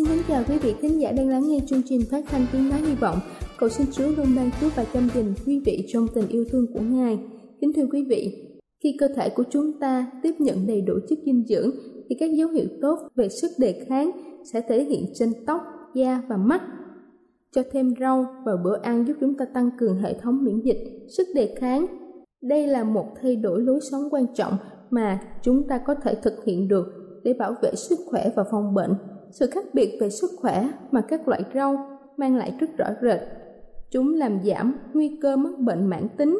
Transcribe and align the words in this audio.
Xin 0.00 0.08
kính 0.08 0.22
chào 0.28 0.42
quý 0.48 0.58
vị 0.58 0.74
khán 0.82 0.98
giả 0.98 1.12
đang 1.12 1.28
lắng 1.28 1.48
nghe 1.48 1.60
chương 1.66 1.82
trình 1.86 2.00
phát 2.10 2.24
thanh 2.28 2.46
tiếng 2.52 2.68
nói 2.68 2.80
hy 2.80 2.94
vọng. 2.94 3.18
Cầu 3.58 3.68
xin 3.68 3.86
Chúa 3.92 4.08
luôn 4.08 4.26
ban 4.36 4.50
phước 4.50 4.76
và 4.76 4.84
chăm 4.92 5.08
gìn 5.14 5.34
quý 5.46 5.62
vị 5.64 5.86
trong 5.88 6.06
tình 6.14 6.28
yêu 6.28 6.44
thương 6.50 6.66
của 6.74 6.80
Ngài. 6.80 7.18
Kính 7.60 7.72
thưa 7.76 7.86
quý 7.92 8.04
vị, 8.08 8.48
khi 8.82 8.96
cơ 8.98 9.08
thể 9.16 9.28
của 9.28 9.44
chúng 9.50 9.80
ta 9.80 10.10
tiếp 10.22 10.34
nhận 10.38 10.66
đầy 10.66 10.80
đủ 10.80 10.94
chất 11.08 11.18
dinh 11.24 11.44
dưỡng 11.48 11.70
thì 12.08 12.16
các 12.20 12.30
dấu 12.34 12.48
hiệu 12.48 12.64
tốt 12.82 12.98
về 13.14 13.28
sức 13.28 13.50
đề 13.58 13.84
kháng 13.88 14.10
sẽ 14.52 14.60
thể 14.68 14.84
hiện 14.84 15.04
trên 15.14 15.32
tóc, 15.46 15.60
da 15.94 16.22
và 16.28 16.36
mắt. 16.36 16.62
Cho 17.52 17.62
thêm 17.72 17.94
rau 18.00 18.26
vào 18.44 18.56
bữa 18.64 18.76
ăn 18.82 19.04
giúp 19.06 19.14
chúng 19.20 19.36
ta 19.36 19.44
tăng 19.54 19.70
cường 19.78 19.96
hệ 19.96 20.14
thống 20.18 20.44
miễn 20.44 20.60
dịch, 20.60 21.08
sức 21.16 21.28
đề 21.34 21.54
kháng. 21.58 21.86
Đây 22.42 22.66
là 22.66 22.84
một 22.84 23.06
thay 23.22 23.36
đổi 23.36 23.60
lối 23.60 23.80
sống 23.90 24.02
quan 24.10 24.26
trọng 24.34 24.52
mà 24.90 25.20
chúng 25.42 25.68
ta 25.68 25.78
có 25.86 25.94
thể 25.94 26.14
thực 26.22 26.44
hiện 26.44 26.68
được 26.68 26.86
để 27.24 27.32
bảo 27.32 27.54
vệ 27.62 27.74
sức 27.74 27.98
khỏe 28.06 28.30
và 28.36 28.44
phòng 28.50 28.74
bệnh 28.74 28.94
sự 29.32 29.46
khác 29.50 29.64
biệt 29.74 29.98
về 30.00 30.10
sức 30.10 30.30
khỏe 30.40 30.68
mà 30.90 31.00
các 31.00 31.28
loại 31.28 31.42
rau 31.54 31.76
mang 32.16 32.36
lại 32.36 32.52
rất 32.60 32.76
rõ 32.76 32.86
rệt. 33.02 33.20
Chúng 33.90 34.14
làm 34.14 34.38
giảm 34.44 34.74
nguy 34.92 35.18
cơ 35.22 35.36
mắc 35.36 35.58
bệnh 35.58 35.86
mãn 35.86 36.08
tính 36.18 36.38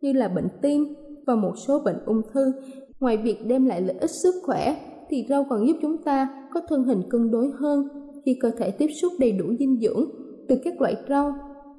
như 0.00 0.12
là 0.12 0.28
bệnh 0.28 0.48
tim 0.62 0.94
và 1.26 1.34
một 1.34 1.52
số 1.66 1.80
bệnh 1.84 1.98
ung 2.06 2.22
thư. 2.32 2.52
Ngoài 3.00 3.16
việc 3.16 3.46
đem 3.46 3.66
lại 3.66 3.80
lợi 3.80 3.96
ích 4.00 4.10
sức 4.10 4.34
khỏe 4.44 4.76
thì 5.10 5.26
rau 5.28 5.46
còn 5.50 5.66
giúp 5.66 5.76
chúng 5.82 6.02
ta 6.02 6.48
có 6.54 6.60
thân 6.68 6.84
hình 6.84 7.02
cân 7.10 7.30
đối 7.30 7.50
hơn 7.60 7.88
khi 8.24 8.38
cơ 8.40 8.50
thể 8.50 8.70
tiếp 8.70 8.88
xúc 9.02 9.12
đầy 9.18 9.32
đủ 9.32 9.46
dinh 9.58 9.80
dưỡng 9.80 10.10
từ 10.48 10.56
các 10.64 10.80
loại 10.80 10.96
rau 11.08 11.32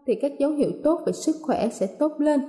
thì 0.07 0.15
các 0.21 0.31
dấu 0.39 0.51
hiệu 0.51 0.71
tốt 0.83 0.99
về 1.05 1.13
sức 1.13 1.35
khỏe 1.41 1.69
sẽ 1.69 1.87
tốt 1.99 2.11
lên. 2.19 2.39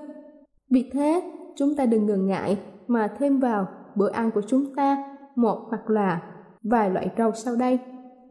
Vì 0.70 0.90
thế, 0.92 1.22
chúng 1.56 1.74
ta 1.76 1.86
đừng 1.86 2.06
ngần 2.06 2.26
ngại 2.26 2.58
mà 2.86 3.08
thêm 3.18 3.40
vào 3.40 3.66
bữa 3.96 4.10
ăn 4.10 4.30
của 4.34 4.42
chúng 4.46 4.74
ta 4.76 4.96
một 5.36 5.58
hoặc 5.68 5.90
là 5.90 6.22
vài 6.64 6.90
loại 6.90 7.10
rau 7.18 7.32
sau 7.34 7.56
đây. 7.56 7.78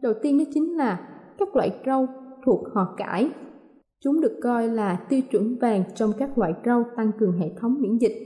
Đầu 0.02 0.12
tiên 0.22 0.38
đó 0.38 0.44
chính 0.54 0.76
là 0.76 1.08
các 1.38 1.56
loại 1.56 1.70
rau 1.86 2.06
thuộc 2.44 2.60
họ 2.74 2.94
cải. 2.96 3.30
Chúng 4.04 4.20
được 4.20 4.38
coi 4.42 4.68
là 4.68 4.96
tiêu 5.08 5.20
chuẩn 5.30 5.58
vàng 5.60 5.84
trong 5.94 6.12
các 6.18 6.38
loại 6.38 6.52
rau 6.64 6.84
tăng 6.96 7.10
cường 7.18 7.38
hệ 7.38 7.46
thống 7.60 7.74
miễn 7.80 7.98
dịch. 7.98 8.16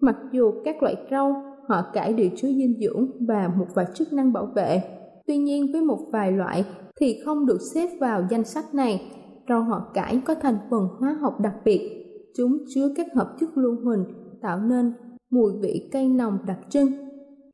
Mặc 0.00 0.16
dù 0.32 0.52
các 0.64 0.82
loại 0.82 0.96
rau 1.10 1.42
họ 1.68 1.82
cải 1.92 2.12
đều 2.12 2.28
chứa 2.36 2.48
dinh 2.48 2.80
dưỡng 2.80 3.26
và 3.28 3.48
một 3.58 3.66
vài 3.74 3.86
chức 3.94 4.12
năng 4.12 4.32
bảo 4.32 4.46
vệ. 4.54 4.82
Tuy 5.26 5.36
nhiên 5.36 5.66
với 5.72 5.82
một 5.82 5.98
vài 6.12 6.32
loại 6.32 6.64
thì 7.00 7.20
không 7.24 7.46
được 7.46 7.58
xếp 7.74 7.88
vào 8.00 8.26
danh 8.30 8.44
sách 8.44 8.74
này. 8.74 9.12
Rau 9.48 9.62
họ 9.62 9.90
cải 9.94 10.20
có 10.24 10.34
thành 10.34 10.56
phần 10.70 10.88
hóa 10.98 11.16
học 11.20 11.40
đặc 11.40 11.54
biệt. 11.64 12.06
Chúng 12.36 12.58
chứa 12.74 12.88
các 12.96 13.06
hợp 13.14 13.36
chất 13.40 13.58
lưu 13.58 13.76
huỳnh 13.84 14.04
tạo 14.42 14.60
nên 14.60 14.92
mùi 15.30 15.52
vị 15.62 15.88
cây 15.92 16.08
nồng 16.08 16.38
đặc 16.46 16.58
trưng 16.68 17.01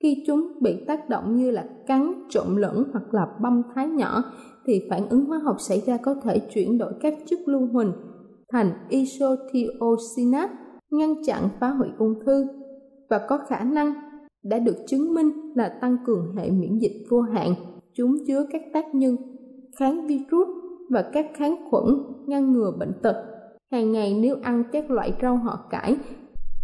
khi 0.03 0.25
chúng 0.27 0.53
bị 0.61 0.85
tác 0.87 1.09
động 1.09 1.37
như 1.37 1.51
là 1.51 1.69
cắn, 1.87 2.13
trộn 2.29 2.57
lẫn 2.57 2.85
hoặc 2.93 3.15
là 3.15 3.27
băm 3.43 3.63
thái 3.75 3.89
nhỏ 3.89 4.23
thì 4.67 4.87
phản 4.91 5.09
ứng 5.09 5.25
hóa 5.25 5.39
học 5.39 5.57
xảy 5.59 5.83
ra 5.87 5.97
có 5.97 6.15
thể 6.23 6.39
chuyển 6.55 6.79
đổi 6.79 6.93
các 7.01 7.15
chất 7.27 7.39
lưu 7.47 7.69
huỳnh 7.73 7.93
thành 8.53 8.73
isothiocyanate, 8.89 10.55
ngăn 10.91 11.15
chặn 11.27 11.49
phá 11.61 11.69
hủy 11.69 11.89
ung 11.99 12.15
thư 12.27 12.47
và 13.11 13.27
có 13.29 13.39
khả 13.49 13.65
năng 13.65 13.95
đã 14.43 14.59
được 14.59 14.77
chứng 14.87 15.15
minh 15.15 15.31
là 15.55 15.79
tăng 15.81 15.97
cường 16.07 16.37
hệ 16.37 16.51
miễn 16.51 16.79
dịch 16.79 17.07
vô 17.11 17.21
hạn. 17.21 17.55
Chúng 17.95 18.15
chứa 18.27 18.47
các 18.53 18.63
tác 18.73 18.95
nhân 18.95 19.17
kháng 19.79 20.07
virus 20.07 20.49
và 20.91 21.11
các 21.13 21.27
kháng 21.35 21.57
khuẩn 21.71 21.85
ngăn 22.27 22.53
ngừa 22.53 22.73
bệnh 22.79 22.93
tật. 23.03 23.25
Hàng 23.73 23.93
ngày 23.93 24.19
nếu 24.21 24.37
ăn 24.43 24.65
các 24.73 24.91
loại 24.91 25.13
rau 25.23 25.37
họ 25.37 25.67
cải 25.71 25.97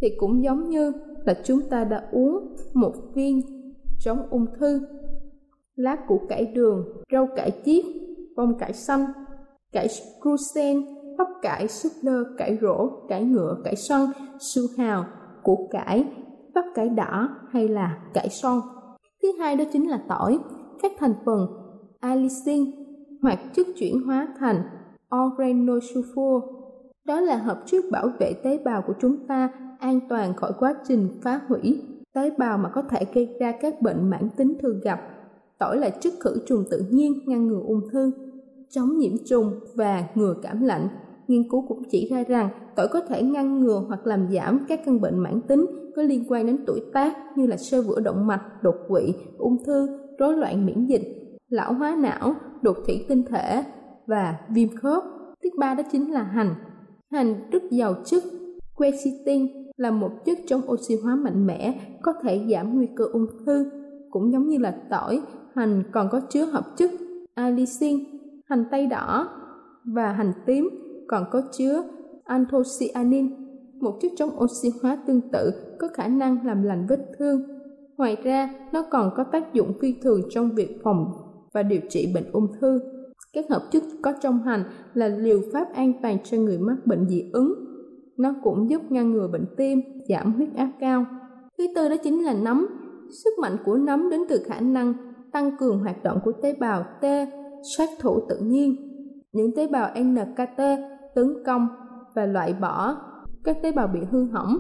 thì 0.01 0.09
cũng 0.19 0.45
giống 0.45 0.69
như 0.69 0.93
là 1.25 1.35
chúng 1.45 1.61
ta 1.71 1.85
đã 1.85 2.09
uống 2.13 2.57
một 2.75 2.93
viên 3.15 3.41
chống 4.01 4.19
ung 4.31 4.47
thư. 4.59 4.81
Lá 5.77 5.97
củ 6.09 6.21
cải 6.29 6.45
đường, 6.45 6.85
rau 7.13 7.29
cải 7.37 7.51
chiết 7.65 7.85
bông 8.37 8.59
cải 8.59 8.73
xanh, 8.73 9.07
cải 9.73 9.89
crusen 10.21 10.85
bắp 11.19 11.29
cải, 11.43 11.69
súp 11.69 11.93
lơ, 12.03 12.25
cải 12.39 12.59
rổ, 12.63 12.91
cải 13.09 13.25
ngựa, 13.25 13.57
cải 13.65 13.77
xoăn, 13.77 14.07
su 14.39 14.63
hào, 14.79 15.05
củ 15.43 15.69
cải, 15.71 16.05
bắp 16.55 16.65
cải 16.75 16.89
đỏ 16.89 17.29
hay 17.51 17.69
là 17.69 17.99
cải 18.15 18.29
son. 18.29 18.61
Thứ 19.23 19.29
hai 19.39 19.57
đó 19.57 19.65
chính 19.73 19.91
là 19.91 20.05
tỏi. 20.09 20.39
Các 20.83 20.93
thành 20.99 21.15
phần 21.27 21.47
allicin 22.01 22.65
hoặc 23.23 23.39
chất 23.55 23.67
chuyển 23.77 24.03
hóa 24.07 24.29
thành 24.39 24.63
organosulfur 25.11 26.54
đó 27.07 27.21
là 27.21 27.37
hợp 27.37 27.63
chất 27.67 27.85
bảo 27.91 28.09
vệ 28.19 28.33
tế 28.43 28.59
bào 28.65 28.83
của 28.83 28.95
chúng 29.01 29.27
ta 29.27 29.49
an 29.79 30.01
toàn 30.09 30.35
khỏi 30.35 30.53
quá 30.59 30.75
trình 30.89 31.09
phá 31.23 31.41
hủy 31.49 31.83
tế 32.15 32.31
bào 32.39 32.59
mà 32.59 32.69
có 32.69 32.83
thể 32.83 33.07
gây 33.15 33.37
ra 33.41 33.53
các 33.61 33.83
bệnh 33.83 34.11
mãn 34.11 34.29
tính 34.37 34.55
thường 34.63 34.81
gặp. 34.81 35.01
Tỏi 35.59 35.77
là 35.77 35.91
chất 35.91 36.13
khử 36.21 36.37
trùng 36.47 36.65
tự 36.71 36.83
nhiên 36.91 37.13
ngăn 37.27 37.47
ngừa 37.47 37.63
ung 37.67 37.81
thư, 37.93 38.11
chống 38.71 38.99
nhiễm 38.99 39.13
trùng 39.27 39.61
và 39.75 40.05
ngừa 40.15 40.35
cảm 40.43 40.63
lạnh. 40.63 40.89
Nghiên 41.29 41.51
cứu 41.51 41.65
cũng 41.69 41.83
chỉ 41.91 42.09
ra 42.11 42.25
rằng 42.29 42.49
tỏi 42.77 42.89
có 42.89 43.01
thể 43.01 43.23
ngăn 43.23 43.61
ngừa 43.61 43.85
hoặc 43.89 44.07
làm 44.07 44.29
giảm 44.33 44.65
các 44.69 44.81
căn 44.85 45.01
bệnh 45.01 45.19
mãn 45.19 45.41
tính 45.41 45.67
có 45.97 46.03
liên 46.03 46.25
quan 46.29 46.47
đến 46.47 46.65
tuổi 46.67 46.81
tác 46.93 47.17
như 47.37 47.47
là 47.47 47.57
sơ 47.57 47.83
vữa 47.83 48.01
động 48.01 48.27
mạch, 48.27 48.63
đột 48.63 48.77
quỵ, 48.89 49.15
ung 49.39 49.65
thư, 49.65 49.89
rối 50.19 50.37
loạn 50.37 50.67
miễn 50.67 50.87
dịch, 50.87 51.03
lão 51.49 51.73
hóa 51.73 51.97
não, 51.99 52.35
đột 52.63 52.77
thủy 52.87 53.05
tinh 53.09 53.23
thể 53.29 53.65
và 54.07 54.39
viêm 54.49 54.77
khớp. 54.77 55.03
Thứ 55.43 55.51
ba 55.59 55.75
đó 55.75 55.83
chính 55.93 56.13
là 56.13 56.23
hành. 56.23 56.55
Hành 57.15 57.35
rất 57.51 57.63
giàu 57.71 57.95
chất 58.05 58.23
quercetin 58.75 59.49
là 59.77 59.91
một 59.91 60.11
chất 60.25 60.39
chống 60.47 60.61
oxy 60.71 60.97
hóa 60.97 61.15
mạnh 61.15 61.47
mẽ, 61.47 61.81
có 62.03 62.13
thể 62.23 62.41
giảm 62.51 62.77
nguy 62.77 62.89
cơ 62.97 63.05
ung 63.13 63.27
thư. 63.47 63.71
Cũng 64.11 64.33
giống 64.33 64.49
như 64.49 64.59
là 64.59 64.75
tỏi 64.91 65.23
hành 65.55 65.83
còn 65.93 66.09
có 66.11 66.21
chứa 66.21 66.45
hợp 66.45 66.65
chất 66.77 66.91
allicin, 67.35 67.99
hành 68.47 68.65
tây 68.71 68.87
đỏ 68.87 69.29
và 69.85 70.13
hành 70.13 70.33
tím, 70.47 70.69
còn 71.09 71.25
có 71.31 71.43
chứa 71.53 71.83
anthocyanin, 72.25 73.31
một 73.81 73.99
chất 74.01 74.13
chống 74.17 74.31
oxy 74.45 74.69
hóa 74.83 74.99
tương 75.07 75.21
tự, 75.33 75.51
có 75.79 75.89
khả 75.95 76.09
năng 76.09 76.47
làm 76.47 76.63
lành 76.63 76.87
vết 76.89 77.01
thương. 77.19 77.43
Ngoài 77.97 78.17
ra, 78.25 78.55
nó 78.73 78.85
còn 78.91 79.11
có 79.17 79.25
tác 79.25 79.55
dụng 79.55 79.73
phi 79.81 79.95
thường 80.03 80.21
trong 80.31 80.51
việc 80.51 80.81
phòng 80.83 81.13
và 81.53 81.63
điều 81.63 81.81
trị 81.89 82.13
bệnh 82.15 82.33
ung 82.33 82.47
thư. 82.61 82.81
Các 83.35 83.45
hợp 83.51 83.63
chất 83.71 83.83
có 84.03 84.13
trong 84.23 84.43
hành 84.43 84.65
là 84.95 85.09
liều 85.09 85.41
pháp 85.53 85.73
an 85.75 85.93
toàn 86.03 86.19
cho 86.25 86.37
người 86.39 86.59
mắc 86.59 86.77
bệnh 86.87 87.09
dị 87.09 87.31
ứng. 87.33 87.55
Nó 88.17 88.35
cũng 88.43 88.71
giúp 88.71 88.83
ngăn 88.89 89.13
ngừa 89.13 89.29
bệnh 89.29 89.47
tim, 89.57 89.81
giảm 90.09 90.33
huyết 90.33 90.49
áp 90.57 90.71
cao. 90.81 91.07
Thứ 91.59 91.65
tư 91.75 91.89
đó 91.89 91.97
chính 92.05 92.25
là 92.25 92.35
nấm. 92.35 92.67
Sức 93.25 93.31
mạnh 93.41 93.57
của 93.65 93.77
nấm 93.77 94.11
đến 94.11 94.21
từ 94.29 94.43
khả 94.47 94.61
năng 94.61 94.95
tăng 95.33 95.57
cường 95.59 95.79
hoạt 95.79 96.03
động 96.05 96.19
của 96.25 96.33
tế 96.33 96.55
bào 96.61 96.83
T, 97.01 97.05
sát 97.77 97.89
thủ 98.01 98.21
tự 98.29 98.39
nhiên. 98.39 98.77
Những 99.33 99.57
tế 99.57 99.67
bào 99.67 99.91
NKT 100.01 100.59
tấn 101.15 101.43
công 101.47 101.69
và 102.15 102.27
loại 102.27 102.55
bỏ 102.61 102.97
các 103.45 103.57
tế 103.63 103.73
bào 103.73 103.87
bị 103.87 104.01
hư 104.11 104.25
hỏng 104.25 104.57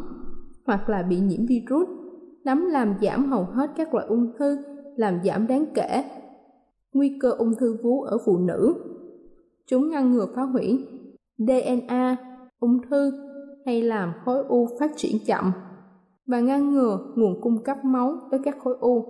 hoặc 0.66 0.88
là 0.88 1.02
bị 1.02 1.20
nhiễm 1.20 1.46
virus. 1.46 1.88
Nấm 2.44 2.66
làm 2.70 2.94
giảm 3.02 3.30
hầu 3.30 3.44
hết 3.44 3.70
các 3.76 3.94
loại 3.94 4.06
ung 4.06 4.32
thư, 4.38 4.58
làm 4.96 5.20
giảm 5.24 5.46
đáng 5.46 5.66
kể 5.74 6.04
nguy 6.94 7.18
cơ 7.20 7.30
ung 7.30 7.54
thư 7.60 7.76
vú 7.82 8.02
ở 8.02 8.18
phụ 8.26 8.38
nữ. 8.38 8.74
Chúng 9.66 9.90
ngăn 9.90 10.12
ngừa 10.12 10.26
phá 10.34 10.42
hủy 10.42 10.86
DNA, 11.38 12.16
ung 12.60 12.78
thư 12.90 13.12
hay 13.66 13.82
làm 13.82 14.12
khối 14.24 14.44
u 14.48 14.68
phát 14.80 14.90
triển 14.96 15.16
chậm 15.26 15.52
và 16.26 16.40
ngăn 16.40 16.70
ngừa 16.70 16.98
nguồn 17.16 17.40
cung 17.40 17.62
cấp 17.64 17.76
máu 17.84 18.16
tới 18.30 18.40
các 18.44 18.56
khối 18.64 18.76
u. 18.80 19.04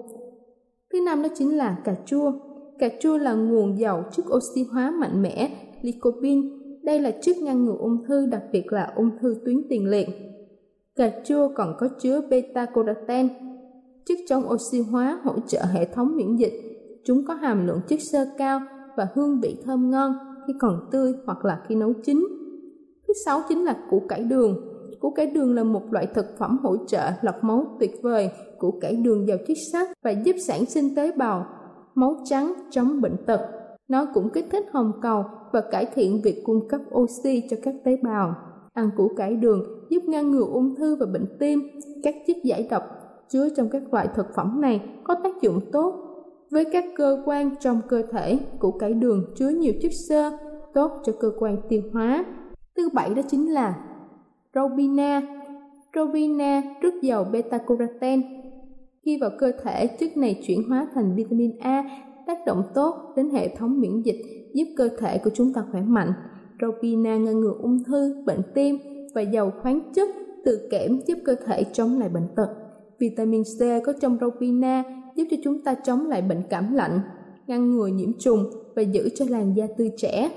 Thứ 0.93 1.01
năm 1.01 1.23
đó 1.23 1.29
chính 1.35 1.57
là 1.57 1.79
cà 1.85 1.97
chua. 2.07 2.33
Cà 2.79 2.89
chua 3.01 3.19
là 3.19 3.35
nguồn 3.35 3.79
giàu 3.79 4.05
chất 4.13 4.27
oxy 4.37 4.65
hóa 4.73 4.91
mạnh 4.91 5.23
mẽ, 5.23 5.51
lycopene. 5.83 6.43
Đây 6.83 7.01
là 7.01 7.11
chất 7.23 7.37
ngăn 7.37 7.65
ngừa 7.65 7.77
ung 7.79 8.05
thư, 8.09 8.27
đặc 8.27 8.43
biệt 8.53 8.73
là 8.73 8.93
ung 8.97 9.11
thư 9.21 9.37
tuyến 9.45 9.57
tiền 9.69 9.91
liệt. 9.91 10.09
Cà 10.97 11.13
chua 11.25 11.49
còn 11.55 11.75
có 11.79 11.89
chứa 11.99 12.21
beta-carotene, 12.21 13.29
chất 14.07 14.19
chống 14.29 14.45
oxy 14.49 14.81
hóa 14.81 15.21
hỗ 15.25 15.33
trợ 15.47 15.61
hệ 15.73 15.85
thống 15.85 16.17
miễn 16.17 16.37
dịch. 16.37 16.74
Chúng 17.07 17.25
có 17.25 17.35
hàm 17.35 17.67
lượng 17.67 17.81
chất 17.89 18.01
xơ 18.01 18.27
cao 18.39 18.61
và 18.97 19.09
hương 19.15 19.41
vị 19.41 19.57
thơm 19.65 19.91
ngon 19.91 20.13
khi 20.47 20.53
còn 20.61 20.89
tươi 20.91 21.13
hoặc 21.27 21.45
là 21.45 21.63
khi 21.69 21.75
nấu 21.75 21.93
chín. 21.93 22.27
Thứ 23.07 23.15
sáu 23.25 23.41
chính 23.49 23.65
là 23.65 23.77
củ 23.91 24.03
cải 24.09 24.25
đường. 24.25 24.57
Củ 25.01 25.11
cải 25.11 25.27
đường 25.27 25.55
là 25.55 25.65
một 25.65 25.93
loại 25.93 26.07
thực 26.15 26.27
phẩm 26.39 26.59
hỗ 26.63 26.77
trợ 26.87 27.11
lọc 27.23 27.45
máu 27.45 27.77
tuyệt 27.81 27.91
vời. 28.03 28.31
Củ 28.59 28.79
cải 28.81 28.97
đường 28.97 29.29
giàu 29.29 29.39
chất 29.47 29.57
sắt 29.73 29.89
và 30.03 30.11
giúp 30.11 30.37
sản 30.47 30.67
sinh 30.67 30.95
tế 30.95 31.13
bào, 31.17 31.47
máu 31.95 32.17
trắng, 32.25 32.55
chống 32.71 33.01
bệnh 33.01 33.17
tật. 33.27 33.41
Nó 33.89 34.07
cũng 34.15 34.31
kích 34.31 34.47
thích 34.53 34.67
hồng 34.73 34.93
cầu 35.03 35.25
và 35.53 35.61
cải 35.71 35.87
thiện 35.95 36.21
việc 36.25 36.43
cung 36.45 36.69
cấp 36.69 36.81
oxy 36.95 37.43
cho 37.51 37.57
các 37.63 37.75
tế 37.85 37.97
bào. 38.03 38.35
Ăn 38.73 38.91
củ 38.97 39.11
cải 39.17 39.37
đường 39.37 39.63
giúp 39.89 40.03
ngăn 40.05 40.31
ngừa 40.31 40.47
ung 40.53 40.75
thư 40.75 40.97
và 40.97 41.07
bệnh 41.07 41.27
tim. 41.39 41.61
Các 42.03 42.15
chất 42.27 42.37
giải 42.45 42.69
độc 42.71 42.83
chứa 43.29 43.49
trong 43.57 43.69
các 43.69 43.95
loại 43.95 44.09
thực 44.15 44.27
phẩm 44.37 44.61
này 44.61 44.81
có 45.05 45.15
tác 45.25 45.43
dụng 45.43 45.61
tốt 45.73 46.04
với 46.55 46.65
các 46.65 46.85
cơ 46.97 47.23
quan 47.25 47.51
trong 47.61 47.81
cơ 47.89 48.03
thể. 48.13 48.39
Củ 48.59 48.71
cải 48.71 48.95
đường 48.95 49.25
chứa 49.37 49.49
nhiều 49.49 49.73
chất 49.83 49.93
xơ 50.09 50.31
tốt 50.75 50.91
cho 51.05 51.13
cơ 51.21 51.31
quan 51.39 51.57
tiêu 51.69 51.83
hóa. 51.93 52.25
Thứ 52.77 52.89
bảy 52.95 53.15
đó 53.15 53.23
chính 53.29 53.53
là 53.53 53.75
Robina. 54.55 55.23
Robina 55.95 56.63
rất 56.81 56.95
giàu 57.03 57.27
beta-carotene. 57.33 58.23
Khi 59.05 59.19
vào 59.21 59.31
cơ 59.39 59.53
thể, 59.63 59.87
chất 59.87 60.17
này 60.17 60.43
chuyển 60.47 60.69
hóa 60.69 60.89
thành 60.95 61.15
vitamin 61.17 61.59
A, 61.59 61.85
tác 62.27 62.39
động 62.47 62.63
tốt 62.75 62.95
đến 63.17 63.31
hệ 63.31 63.57
thống 63.57 63.81
miễn 63.81 64.03
dịch, 64.03 64.51
giúp 64.55 64.65
cơ 64.77 64.89
thể 64.99 65.19
của 65.19 65.31
chúng 65.35 65.53
ta 65.53 65.65
khỏe 65.73 65.81
mạnh. 65.81 66.13
Robina 66.61 67.17
ngăn 67.17 67.41
ngừa 67.41 67.55
ung 67.63 67.85
thư, 67.85 68.23
bệnh 68.27 68.43
tim 68.55 68.79
và 69.15 69.21
giàu 69.21 69.53
khoáng 69.63 69.93
chất 69.95 70.09
từ 70.45 70.69
kẽm 70.71 71.01
giúp 71.07 71.19
cơ 71.25 71.35
thể 71.47 71.65
chống 71.73 71.99
lại 71.99 72.09
bệnh 72.09 72.29
tật. 72.37 72.49
Vitamin 72.99 73.43
C 73.43 73.87
có 73.87 73.93
trong 74.01 74.19
Robina 74.21 74.85
giúp 75.17 75.25
cho 75.31 75.37
chúng 75.45 75.63
ta 75.63 75.75
chống 75.75 76.07
lại 76.07 76.23
bệnh 76.23 76.43
cảm 76.51 76.75
lạnh, 76.75 77.01
ngăn 77.47 77.71
ngừa 77.71 77.87
nhiễm 77.87 78.19
trùng 78.19 78.45
và 78.77 78.83
giữ 78.83 79.09
cho 79.15 79.25
làn 79.29 79.57
da 79.57 79.67
tươi 79.79 79.91
trẻ. 79.97 80.31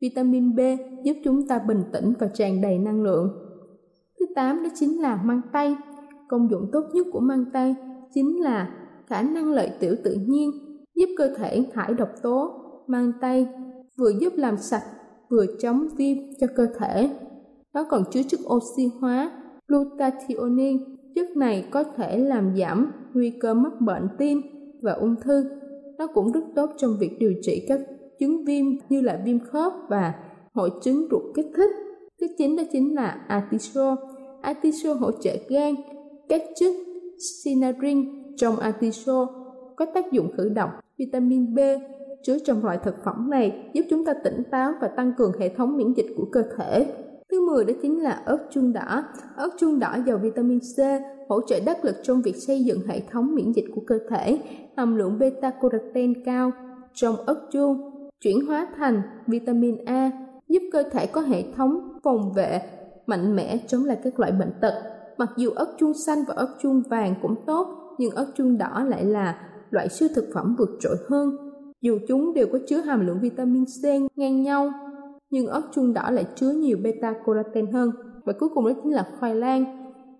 Vitamin 0.00 0.56
B 0.56 0.60
giúp 1.04 1.16
chúng 1.24 1.46
ta 1.48 1.58
bình 1.58 1.82
tĩnh 1.92 2.12
và 2.18 2.28
tràn 2.34 2.60
đầy 2.60 2.78
năng 2.78 3.02
lượng. 3.02 3.28
Thứ 4.20 4.26
8 4.34 4.62
đó 4.62 4.68
chính 4.74 5.02
là 5.02 5.22
măng 5.24 5.40
tây. 5.52 5.76
Công 6.28 6.50
dụng 6.50 6.68
tốt 6.72 6.84
nhất 6.92 7.06
của 7.12 7.20
măng 7.20 7.44
tây 7.52 7.74
chính 8.14 8.40
là 8.40 8.70
khả 9.06 9.22
năng 9.22 9.52
lợi 9.52 9.70
tiểu 9.80 9.94
tự 10.04 10.14
nhiên, 10.26 10.50
giúp 10.94 11.06
cơ 11.18 11.34
thể 11.36 11.64
thải 11.72 11.94
độc 11.94 12.08
tố. 12.22 12.52
Mang 12.86 13.12
tay 13.20 13.46
vừa 13.98 14.12
giúp 14.20 14.32
làm 14.36 14.58
sạch, 14.58 14.84
vừa 15.30 15.46
chống 15.60 15.88
viêm 15.96 16.16
cho 16.40 16.46
cơ 16.56 16.66
thể. 16.78 17.10
Nó 17.74 17.84
còn 17.90 18.04
chứa 18.10 18.22
chất 18.28 18.40
oxy 18.54 18.90
hóa, 19.00 19.32
glutathione. 19.68 20.72
Chất 21.14 21.36
này 21.36 21.64
có 21.70 21.84
thể 21.84 22.18
làm 22.18 22.56
giảm 22.56 22.92
nguy 23.14 23.30
cơ 23.30 23.54
mắc 23.54 23.80
bệnh 23.80 24.08
tim 24.18 24.40
và 24.82 24.92
ung 24.92 25.16
thư. 25.20 25.44
Nó 25.98 26.06
cũng 26.06 26.32
rất 26.32 26.40
tốt 26.54 26.70
trong 26.76 26.96
việc 27.00 27.16
điều 27.18 27.32
trị 27.42 27.64
các 27.68 27.80
chứng 28.18 28.44
viêm 28.44 28.66
như 28.88 29.00
là 29.00 29.20
viêm 29.24 29.38
khớp 29.38 29.72
và 29.88 30.14
hội 30.52 30.70
chứng 30.82 31.08
ruột 31.10 31.22
kích 31.34 31.46
thích. 31.56 31.70
Thứ 32.20 32.26
chín 32.38 32.56
đó 32.56 32.62
chính 32.72 32.94
là 32.94 33.24
artiso. 33.28 33.96
Artiso 34.42 34.94
hỗ 34.94 35.10
trợ 35.12 35.36
gan. 35.48 35.74
Các 36.28 36.42
chất 36.56 36.74
sinarin 37.44 38.22
trong 38.36 38.56
artiso 38.56 39.26
có 39.76 39.86
tác 39.94 40.12
dụng 40.12 40.30
khử 40.36 40.48
độc. 40.48 40.70
Vitamin 40.98 41.54
B, 41.54 41.58
chứa 42.22 42.38
trong 42.44 42.64
loại 42.64 42.78
thực 42.84 42.94
phẩm 43.04 43.30
này, 43.30 43.70
giúp 43.72 43.82
chúng 43.90 44.04
ta 44.04 44.14
tỉnh 44.24 44.42
táo 44.50 44.72
và 44.80 44.88
tăng 44.88 45.12
cường 45.18 45.32
hệ 45.40 45.48
thống 45.48 45.76
miễn 45.76 45.92
dịch 45.92 46.06
của 46.16 46.24
cơ 46.32 46.42
thể. 46.56 46.86
Thứ 47.30 47.46
10 47.46 47.64
đó 47.64 47.74
chính 47.82 48.02
là 48.02 48.22
ớt 48.24 48.38
chuông 48.50 48.72
đỏ. 48.72 49.04
Ớt 49.36 49.50
chuông 49.58 49.78
đỏ 49.78 49.96
giàu 50.06 50.18
vitamin 50.18 50.58
C 50.60 50.78
hỗ 51.28 51.40
trợ 51.46 51.60
đắc 51.66 51.84
lực 51.84 51.96
trong 52.02 52.22
việc 52.22 52.36
xây 52.36 52.64
dựng 52.64 52.86
hệ 52.86 53.00
thống 53.10 53.34
miễn 53.34 53.52
dịch 53.52 53.64
của 53.74 53.82
cơ 53.86 53.98
thể. 54.10 54.38
Hàm 54.76 54.96
lượng 54.96 55.18
beta-carotene 55.18 56.14
cao 56.24 56.50
trong 56.94 57.16
ớt 57.16 57.48
chuông 57.52 57.90
chuyển 58.20 58.46
hóa 58.46 58.66
thành 58.76 59.02
vitamin 59.26 59.84
A 59.84 60.10
giúp 60.48 60.62
cơ 60.72 60.82
thể 60.82 61.06
có 61.06 61.20
hệ 61.20 61.44
thống 61.56 61.98
phòng 62.02 62.32
vệ 62.32 62.62
mạnh 63.06 63.36
mẽ 63.36 63.58
chống 63.66 63.84
lại 63.84 63.98
các 64.04 64.20
loại 64.20 64.32
bệnh 64.32 64.52
tật. 64.60 64.74
Mặc 65.18 65.30
dù 65.36 65.50
ớt 65.50 65.74
chuông 65.78 65.94
xanh 65.94 66.24
và 66.28 66.34
ớt 66.34 66.56
chuông 66.62 66.82
vàng 66.90 67.14
cũng 67.22 67.34
tốt, 67.46 67.94
nhưng 67.98 68.14
ớt 68.14 68.26
chuông 68.36 68.58
đỏ 68.58 68.84
lại 68.88 69.04
là 69.04 69.38
loại 69.70 69.88
siêu 69.88 70.08
thực 70.14 70.28
phẩm 70.34 70.56
vượt 70.58 70.70
trội 70.80 70.96
hơn. 71.08 71.36
Dù 71.80 71.98
chúng 72.08 72.34
đều 72.34 72.46
có 72.52 72.58
chứa 72.68 72.80
hàm 72.80 73.06
lượng 73.06 73.20
vitamin 73.20 73.64
C 73.64 73.84
ngang 74.16 74.42
nhau, 74.42 74.72
nhưng 75.30 75.46
ớt 75.46 75.62
chuông 75.74 75.92
đỏ 75.92 76.10
lại 76.10 76.24
chứa 76.34 76.50
nhiều 76.50 76.78
beta-carotene 76.82 77.72
hơn. 77.72 77.90
Và 78.24 78.32
cuối 78.32 78.48
cùng 78.54 78.66
đó 78.66 78.72
chính 78.82 78.92
là 78.92 79.06
khoai 79.18 79.34
lang. 79.34 79.64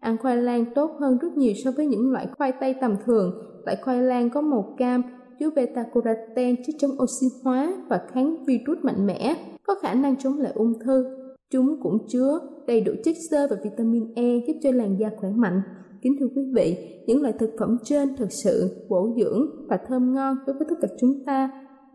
Ăn 0.01 0.17
khoai 0.23 0.37
lang 0.37 0.65
tốt 0.75 0.91
hơn 1.01 1.19
rất 1.19 1.37
nhiều 1.37 1.53
so 1.65 1.71
với 1.77 1.87
những 1.87 2.11
loại 2.11 2.27
khoai 2.39 2.53
tây 2.61 2.75
tầm 2.81 2.97
thường, 3.05 3.33
tại 3.67 3.77
khoai 3.85 4.03
lang 4.03 4.31
có 4.31 4.41
màu 4.41 4.75
cam, 4.79 5.03
chứa 5.41 5.51
beta-carotene 5.51 6.57
chất 6.67 6.73
chống 6.79 6.91
oxy 6.91 7.27
hóa 7.45 7.73
và 7.89 8.01
kháng 8.13 8.45
virus 8.45 8.79
mạnh 8.83 9.07
mẽ, 9.07 9.37
có 9.67 9.75
khả 9.83 9.95
năng 9.95 10.17
chống 10.17 10.39
lại 10.39 10.53
ung 10.55 10.73
thư. 10.85 11.05
Chúng 11.51 11.83
cũng 11.83 11.99
chứa 12.09 12.41
đầy 12.67 12.81
đủ 12.81 12.93
chất 13.05 13.15
xơ 13.31 13.47
và 13.51 13.57
vitamin 13.65 14.15
E 14.15 14.39
giúp 14.47 14.55
cho 14.63 14.71
làn 14.71 14.97
da 15.01 15.11
khỏe 15.21 15.31
mạnh. 15.31 15.63
Kính 16.03 16.17
thưa 16.21 16.27
quý 16.37 16.43
vị, 16.55 16.77
những 17.07 17.23
loại 17.23 17.35
thực 17.39 17.51
phẩm 17.59 17.77
trên 17.85 18.17
thực 18.17 18.33
sự 18.33 18.87
bổ 18.89 19.15
dưỡng 19.17 19.47
và 19.69 19.79
thơm 19.89 20.15
ngon 20.15 20.37
đối 20.47 20.57
với 20.57 20.67
tất 20.71 20.77
cả 20.83 20.89
chúng 21.01 21.25
ta. 21.27 21.51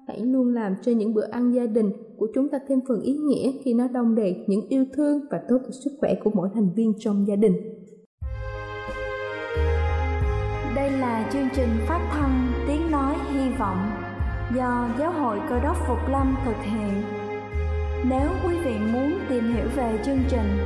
Hãy 0.08 0.20
luôn 0.20 0.54
làm 0.54 0.76
cho 0.82 0.92
những 0.92 1.14
bữa 1.14 1.28
ăn 1.32 1.56
gia 1.56 1.66
đình 1.66 1.92
của 2.18 2.28
chúng 2.36 2.50
ta 2.50 2.60
thêm 2.68 2.80
phần 2.88 3.02
ý 3.02 3.14
nghĩa 3.14 3.52
khi 3.64 3.74
nó 3.74 3.88
đông 3.88 4.16
đầy 4.16 4.46
những 4.48 4.68
yêu 4.70 4.86
thương 4.94 5.20
và 5.32 5.42
tốt 5.50 5.58
cho 5.66 5.72
sức 5.72 5.92
khỏe 6.00 6.16
của 6.24 6.32
mỗi 6.34 6.50
thành 6.54 6.70
viên 6.76 6.94
trong 7.00 7.28
gia 7.28 7.36
đình. 7.36 7.54
Đây 10.76 10.92
là 10.92 11.30
chương 11.34 11.48
trình 11.56 11.70
phát 11.88 12.10
thanh 12.12 12.48
Tiếng 12.68 12.92
Nói 12.92 13.16
Hy 13.32 13.50
Vọng 13.60 13.90
do 14.56 14.90
Giáo 15.00 15.12
hội 15.12 15.40
Cơ 15.50 15.60
đốc 15.60 15.78
Phục 15.88 16.10
Lâm 16.12 16.36
thực 16.46 16.64
hiện. 16.64 17.02
Nếu 18.10 18.30
quý 18.46 18.56
vị 18.66 18.74
muốn 18.94 19.12
tìm 19.30 19.44
hiểu 19.44 19.68
về 19.76 20.00
chương 20.06 20.20
trình 20.30 20.58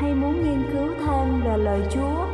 hay 0.00 0.14
muốn 0.14 0.32
nghiên 0.32 0.62
cứu 0.72 0.88
thêm 1.06 1.40
về 1.44 1.56
lời 1.56 1.80
Chúa, 1.90 2.26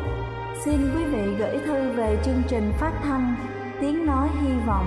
xin 0.65 0.77
quý 0.97 1.05
vị 1.05 1.35
gửi 1.39 1.59
thư 1.67 1.93
về 1.97 2.19
chương 2.25 2.43
trình 2.49 2.73
phát 2.79 3.01
thanh 3.03 3.35
Tiếng 3.81 4.07
Nói 4.07 4.29
Hy 4.41 4.53
Vọng, 4.67 4.87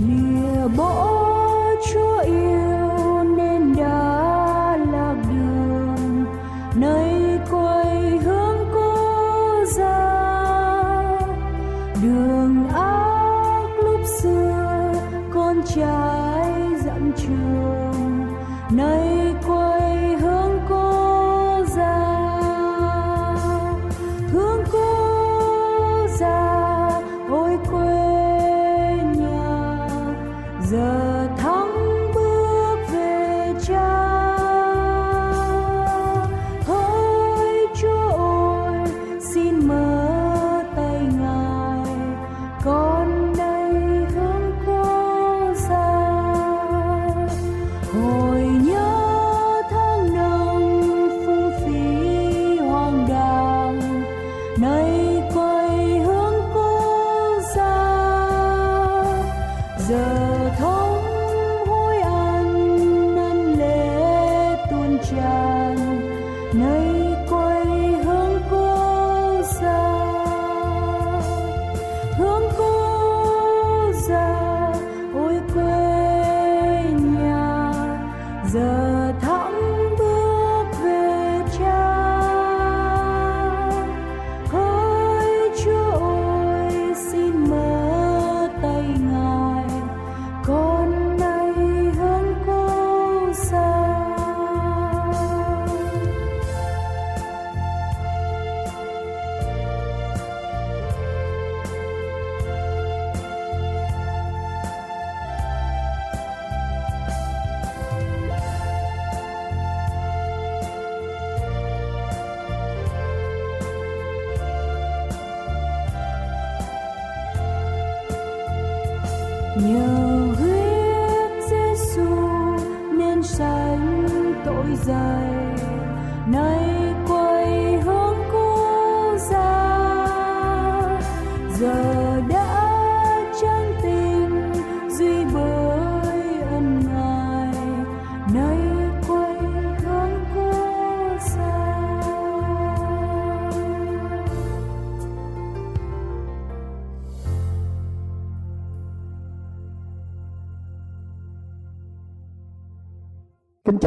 Nia 0.00 0.68
bỗng 0.76 1.09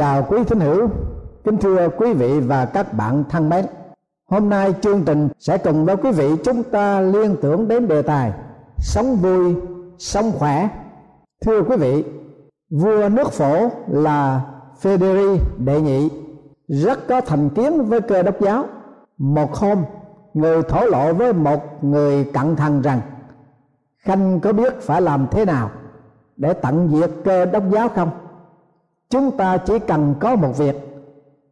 chào 0.04 0.26
quý 0.28 0.44
thính 0.44 0.60
hữu, 0.60 0.88
kính 1.44 1.56
thưa 1.56 1.88
quý 1.88 2.12
vị 2.12 2.40
và 2.40 2.64
các 2.64 2.94
bạn 2.94 3.24
thân 3.28 3.48
mến. 3.48 3.64
Hôm 4.30 4.48
nay 4.48 4.74
chương 4.80 5.02
trình 5.04 5.28
sẽ 5.38 5.58
cùng 5.58 5.84
với 5.84 5.96
quý 5.96 6.12
vị 6.12 6.36
chúng 6.44 6.62
ta 6.62 7.00
liên 7.00 7.36
tưởng 7.42 7.68
đến 7.68 7.88
đề 7.88 8.02
tài 8.02 8.32
sống 8.78 9.16
vui, 9.16 9.54
sống 9.98 10.32
khỏe. 10.38 10.68
Thưa 11.44 11.62
quý 11.62 11.76
vị, 11.76 12.04
vua 12.70 13.08
nước 13.08 13.32
phổ 13.32 13.68
là 13.88 14.40
Federi 14.82 15.38
đệ 15.58 15.80
nhị 15.80 16.10
rất 16.68 17.08
có 17.08 17.20
thành 17.20 17.48
kiến 17.48 17.84
với 17.84 18.00
cơ 18.00 18.22
đốc 18.22 18.40
giáo. 18.40 18.64
Một 19.18 19.54
hôm, 19.54 19.84
người 20.34 20.62
thổ 20.62 20.86
lộ 20.86 21.12
với 21.12 21.32
một 21.32 21.84
người 21.84 22.24
cận 22.24 22.56
thần 22.56 22.82
rằng 22.82 23.00
Khanh 23.98 24.40
có 24.40 24.52
biết 24.52 24.80
phải 24.80 25.00
làm 25.00 25.26
thế 25.30 25.44
nào 25.44 25.70
để 26.36 26.52
tận 26.52 26.88
diệt 26.92 27.10
cơ 27.24 27.44
đốc 27.44 27.62
giáo 27.70 27.88
không? 27.88 28.10
Chúng 29.14 29.30
ta 29.30 29.56
chỉ 29.56 29.78
cần 29.78 30.14
có 30.20 30.36
một 30.36 30.58
việc 30.58 30.76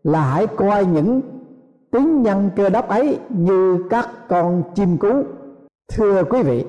là 0.03 0.21
hãy 0.21 0.47
coi 0.47 0.85
những 0.85 1.21
tiếng 1.91 2.23
nhân 2.23 2.51
cơ 2.57 2.69
đốc 2.69 2.89
ấy 2.89 3.19
như 3.29 3.85
các 3.91 4.09
con 4.29 4.63
chim 4.75 4.99
cú. 4.99 5.09
Thưa 5.93 6.25
quý 6.25 6.43
vị, 6.43 6.65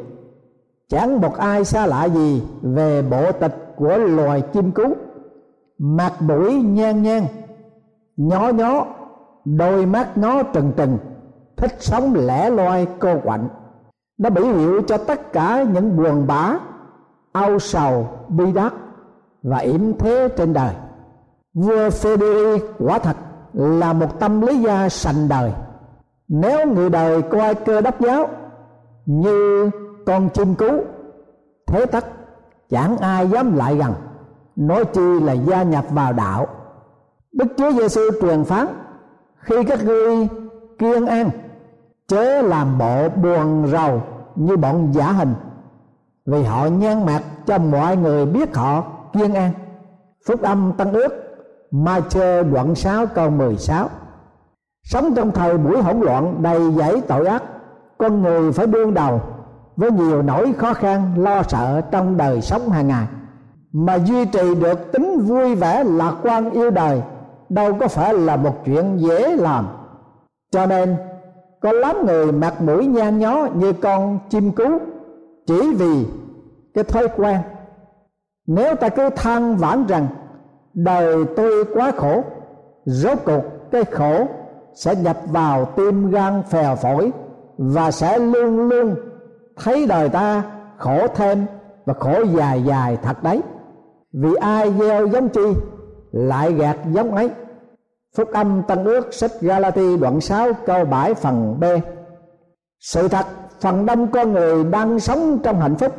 chẳng 0.89 1.21
một 1.21 1.37
ai 1.37 1.65
xa 1.65 1.85
lạ 1.85 2.05
gì 2.05 2.43
về 2.61 3.01
bộ 3.01 3.31
tịch 3.31 3.73
của 3.75 3.97
loài 3.97 4.41
chim 4.41 4.71
cú. 4.71 4.83
Mặt 5.77 6.13
mũi 6.19 6.53
nhan 6.53 7.03
nhan, 7.03 7.23
nhó 8.17 8.49
nhó, 8.49 8.85
đôi 9.45 9.85
mắt 9.85 10.17
nó 10.17 10.43
trừng 10.43 10.71
trừng 10.77 10.97
thích 11.57 11.75
sống 11.79 12.13
lẻ 12.15 12.49
loi 12.49 12.87
cô 12.99 13.19
quạnh. 13.23 13.47
Nó 14.17 14.29
biểu 14.29 14.45
hiệu 14.45 14.81
cho 14.87 14.97
tất 14.97 15.33
cả 15.33 15.65
những 15.73 15.97
buồn 15.97 16.27
bã, 16.27 16.59
âu 17.31 17.59
sầu, 17.59 18.07
bi 18.29 18.51
đát 18.51 18.73
và 19.43 19.57
yểm 19.57 19.97
thế 19.97 20.29
trên 20.37 20.53
đời. 20.53 20.75
Vua 21.53 21.89
Federi 21.89 22.59
quả 22.79 22.99
thật 22.99 23.15
là 23.53 23.93
một 23.93 24.19
tâm 24.19 24.41
lý 24.41 24.61
gia 24.61 24.89
sành 24.89 25.27
đời. 25.29 25.51
Nếu 26.27 26.67
người 26.67 26.89
đời 26.89 27.21
coi 27.21 27.55
cơ 27.55 27.81
đốc 27.81 28.01
giáo 28.01 28.27
như 29.05 29.69
con 30.05 30.29
chim 30.29 30.55
cú, 30.55 30.83
thế 31.67 31.85
tất 31.85 32.05
chẳng 32.69 32.97
ai 32.97 33.29
dám 33.29 33.55
lại 33.55 33.75
gần, 33.75 33.93
nói 34.55 34.85
chi 34.85 35.19
là 35.19 35.33
gia 35.33 35.63
nhập 35.63 35.85
vào 35.89 36.13
đạo. 36.13 36.47
Đức 37.31 37.47
chúa 37.57 37.71
giêsu 37.71 38.01
truyền 38.21 38.43
phán, 38.43 38.67
khi 39.37 39.63
các 39.63 39.85
ngươi 39.85 40.27
kiên 40.79 41.05
an 41.05 41.29
chớ 42.07 42.41
làm 42.41 42.77
bộ 42.77 43.09
buồn 43.09 43.67
rầu 43.67 44.01
như 44.35 44.57
bọn 44.57 44.91
giả 44.91 45.11
hình, 45.11 45.33
vì 46.25 46.43
họ 46.43 46.65
nhan 46.65 47.05
mặt 47.05 47.21
cho 47.45 47.57
mọi 47.57 47.97
người 47.97 48.25
biết 48.25 48.55
họ 48.55 48.83
kiên 49.13 49.33
an. 49.33 49.51
Phúc 50.27 50.41
âm 50.41 50.71
tăng 50.77 50.93
ước 50.93 51.13
ma 51.71 51.99
chơ 52.09 52.43
đoạn 52.43 52.75
6 52.75 53.05
câu 53.05 53.29
16 53.29 53.89
sống 54.83 55.13
trong 55.15 55.31
thời 55.31 55.57
buổi 55.57 55.81
hỗn 55.81 55.99
loạn 55.99 56.43
đầy 56.43 56.71
dẫy 56.71 57.01
tội 57.07 57.27
ác, 57.27 57.43
con 57.97 58.21
người 58.21 58.51
phải 58.51 58.67
đương 58.67 58.93
đầu 58.93 59.21
với 59.75 59.91
nhiều 59.91 60.21
nỗi 60.21 60.53
khó 60.53 60.73
khăn, 60.73 61.13
lo 61.17 61.43
sợ 61.43 61.81
trong 61.91 62.17
đời 62.17 62.41
sống 62.41 62.69
hàng 62.69 62.87
ngày. 62.87 63.07
Mà 63.73 63.95
duy 63.95 64.25
trì 64.25 64.55
được 64.55 64.91
tính 64.91 65.19
vui 65.19 65.55
vẻ, 65.55 65.83
lạc 65.83 66.15
quan 66.23 66.51
yêu 66.51 66.69
đời, 66.69 67.01
đâu 67.49 67.73
có 67.79 67.87
phải 67.87 68.13
là 68.13 68.35
một 68.35 68.65
chuyện 68.65 68.97
dễ 68.97 69.35
làm. 69.35 69.67
Cho 70.51 70.65
nên, 70.65 70.95
có 71.61 71.71
lắm 71.71 72.05
người 72.05 72.31
mặt 72.31 72.61
mũi 72.61 72.85
nhan 72.85 73.19
nhó 73.19 73.47
như 73.53 73.73
con 73.73 74.19
chim 74.29 74.51
cú, 74.51 74.63
chỉ 75.47 75.73
vì 75.73 76.05
cái 76.73 76.83
thói 76.83 77.07
quen 77.15 77.37
nếu 78.47 78.75
ta 78.75 78.89
cứ 78.89 79.09
than 79.15 79.55
vãn 79.55 79.85
rằng, 79.87 80.07
đời 80.73 81.25
tôi 81.35 81.65
quá 81.73 81.91
khổ, 81.97 82.23
rốt 82.85 83.17
cuộc 83.25 83.43
cái 83.71 83.83
khổ 83.83 84.25
sẽ 84.73 84.95
nhập 84.95 85.17
vào 85.25 85.65
tim 85.65 86.11
gan 86.11 86.43
phèo 86.43 86.75
phổi 86.75 87.11
và 87.57 87.91
sẽ 87.91 88.19
luôn 88.19 88.69
luôn 88.69 88.95
thấy 89.57 89.85
đời 89.87 90.09
ta 90.09 90.43
khổ 90.77 91.07
thêm 91.15 91.45
và 91.85 91.93
khổ 91.93 92.23
dài 92.37 92.63
dài 92.63 92.97
thật 93.03 93.23
đấy. 93.23 93.41
Vì 94.13 94.35
ai 94.35 94.73
gieo 94.79 95.07
giống 95.07 95.29
chi, 95.29 95.53
lại 96.11 96.53
gạt 96.53 96.77
giống 96.91 97.15
ấy. 97.15 97.29
Phúc 98.17 98.29
âm 98.33 98.61
tân 98.67 98.83
ước, 98.83 99.13
sách 99.13 99.31
galati, 99.41 99.97
đoạn 99.97 100.21
6 100.21 100.53
câu 100.65 100.85
7 100.85 101.13
phần 101.13 101.59
b. 101.59 101.63
Sự 102.79 103.07
thật, 103.07 103.25
phần 103.59 103.85
đông 103.85 104.07
con 104.11 104.31
người 104.31 104.63
đang 104.63 104.99
sống 104.99 105.39
trong 105.43 105.61
hạnh 105.61 105.75
phúc 105.75 105.93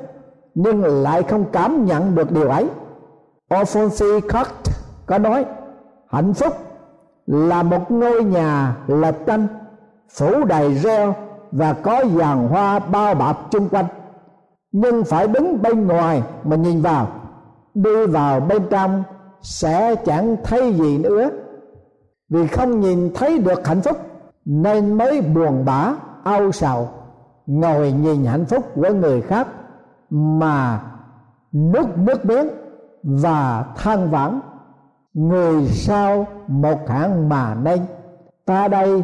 nhưng 0.55 0.85
lại 0.85 1.23
không 1.23 1.45
cảm 1.53 1.85
nhận 1.85 2.15
được 2.15 2.33
điều 2.33 2.49
ấy. 2.49 2.69
Alphonse 3.49 4.07
Cart 4.29 4.49
có 5.07 5.19
nói, 5.19 5.45
hạnh 6.09 6.35
phúc 6.35 6.53
là 7.27 7.63
một 7.63 7.91
ngôi 7.91 8.25
nhà 8.25 8.77
lợp 8.87 9.17
tranh, 9.27 9.47
phủ 10.11 10.45
đầy 10.45 10.75
reo 10.75 11.15
và 11.53 11.73
có 11.73 12.05
giàn 12.17 12.49
hoa 12.49 12.79
bao 12.79 13.15
bọc 13.15 13.51
chung 13.51 13.69
quanh. 13.69 13.87
Nhưng 14.73 15.05
phải 15.05 15.29
đứng 15.29 15.63
bên 15.63 15.87
ngoài 15.87 16.23
mà 16.45 16.57
nhìn 16.57 16.83
vào, 16.83 17.09
đi 17.75 18.07
vào 18.07 18.41
bên 18.41 18.63
trong 18.71 19.03
sẽ 19.43 19.95
chẳng 19.95 20.37
thấy 20.45 20.73
gì 20.73 20.99
nữa. 20.99 21.31
Vì 22.29 22.47
không 22.47 22.81
nhìn 22.81 23.11
thấy 23.15 23.39
được 23.39 23.67
hạnh 23.67 23.81
phúc, 23.81 23.97
nên 24.45 24.95
mới 24.99 25.21
buồn 25.21 25.65
bã, 25.65 25.95
âu 26.25 26.53
sầu, 26.53 26.89
ngồi 27.47 27.93
nhìn 27.93 28.25
hạnh 28.25 28.45
phúc 28.45 28.65
của 28.75 28.91
người 28.95 29.21
khác 29.21 29.49
mà 30.11 30.81
nước 31.53 31.99
nước 31.99 32.25
biến 32.25 32.49
và 33.03 33.65
than 33.77 34.11
vãn. 34.11 34.41
Người 35.15 35.67
sao 35.67 36.27
một 36.47 36.89
hạng 36.89 37.29
mà 37.29 37.55
nên, 37.55 37.81
ta 38.45 38.69
đây 38.69 39.03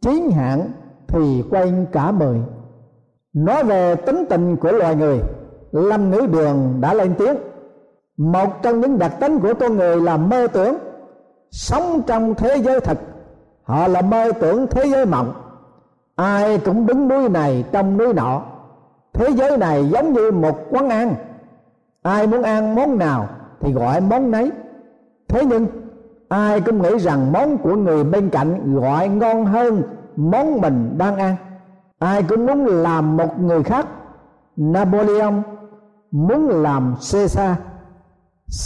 chín 0.00 0.30
hạng 0.30 0.70
thì 1.08 1.44
quanh 1.50 1.86
cả 1.92 2.10
mười. 2.10 2.40
Nói 3.32 3.64
về 3.64 3.96
tính 3.96 4.24
tình 4.30 4.56
của 4.56 4.72
loài 4.72 4.96
người, 4.96 5.20
lâm 5.72 6.10
ngữ 6.10 6.26
đường 6.32 6.80
đã 6.80 6.94
lên 6.94 7.14
tiếng, 7.18 7.36
một 8.16 8.62
trong 8.62 8.80
những 8.80 8.98
đặc 8.98 9.12
tính 9.20 9.40
của 9.40 9.54
con 9.60 9.76
người 9.76 10.00
là 10.00 10.16
mơ 10.16 10.46
tưởng. 10.46 10.76
Sống 11.50 12.02
trong 12.06 12.34
thế 12.34 12.56
giới 12.56 12.80
thật 12.80 12.98
họ 13.62 13.88
là 13.88 14.02
mơ 14.02 14.32
tưởng 14.40 14.66
thế 14.66 14.86
giới 14.86 15.06
mộng. 15.06 15.32
Ai 16.16 16.58
cũng 16.58 16.86
đứng 16.86 17.08
núi 17.08 17.28
này 17.28 17.64
trong 17.72 17.96
núi 17.96 18.12
nọ 18.12 18.42
thế 19.16 19.30
giới 19.30 19.56
này 19.56 19.88
giống 19.88 20.12
như 20.12 20.30
một 20.30 20.58
quán 20.70 20.88
ăn. 20.88 21.14
Ai 22.02 22.26
muốn 22.26 22.42
ăn 22.42 22.74
món 22.74 22.98
nào 22.98 23.28
thì 23.60 23.72
gọi 23.72 24.00
món 24.00 24.30
nấy. 24.30 24.50
Thế 25.28 25.44
nhưng, 25.44 25.66
ai 26.28 26.60
cũng 26.60 26.82
nghĩ 26.82 26.98
rằng 26.98 27.32
món 27.32 27.58
của 27.58 27.76
người 27.76 28.04
bên 28.04 28.30
cạnh 28.30 28.74
gọi 28.74 29.08
ngon 29.08 29.46
hơn 29.46 29.82
món 30.16 30.60
mình 30.60 30.94
đang 30.98 31.16
ăn. 31.16 31.36
Ai 31.98 32.22
cũng 32.22 32.46
muốn 32.46 32.66
làm 32.66 33.16
một 33.16 33.40
người 33.40 33.62
khác. 33.62 33.86
Napoleon 34.56 35.42
muốn 36.10 36.48
làm 36.48 36.94
caesar. 37.12 37.56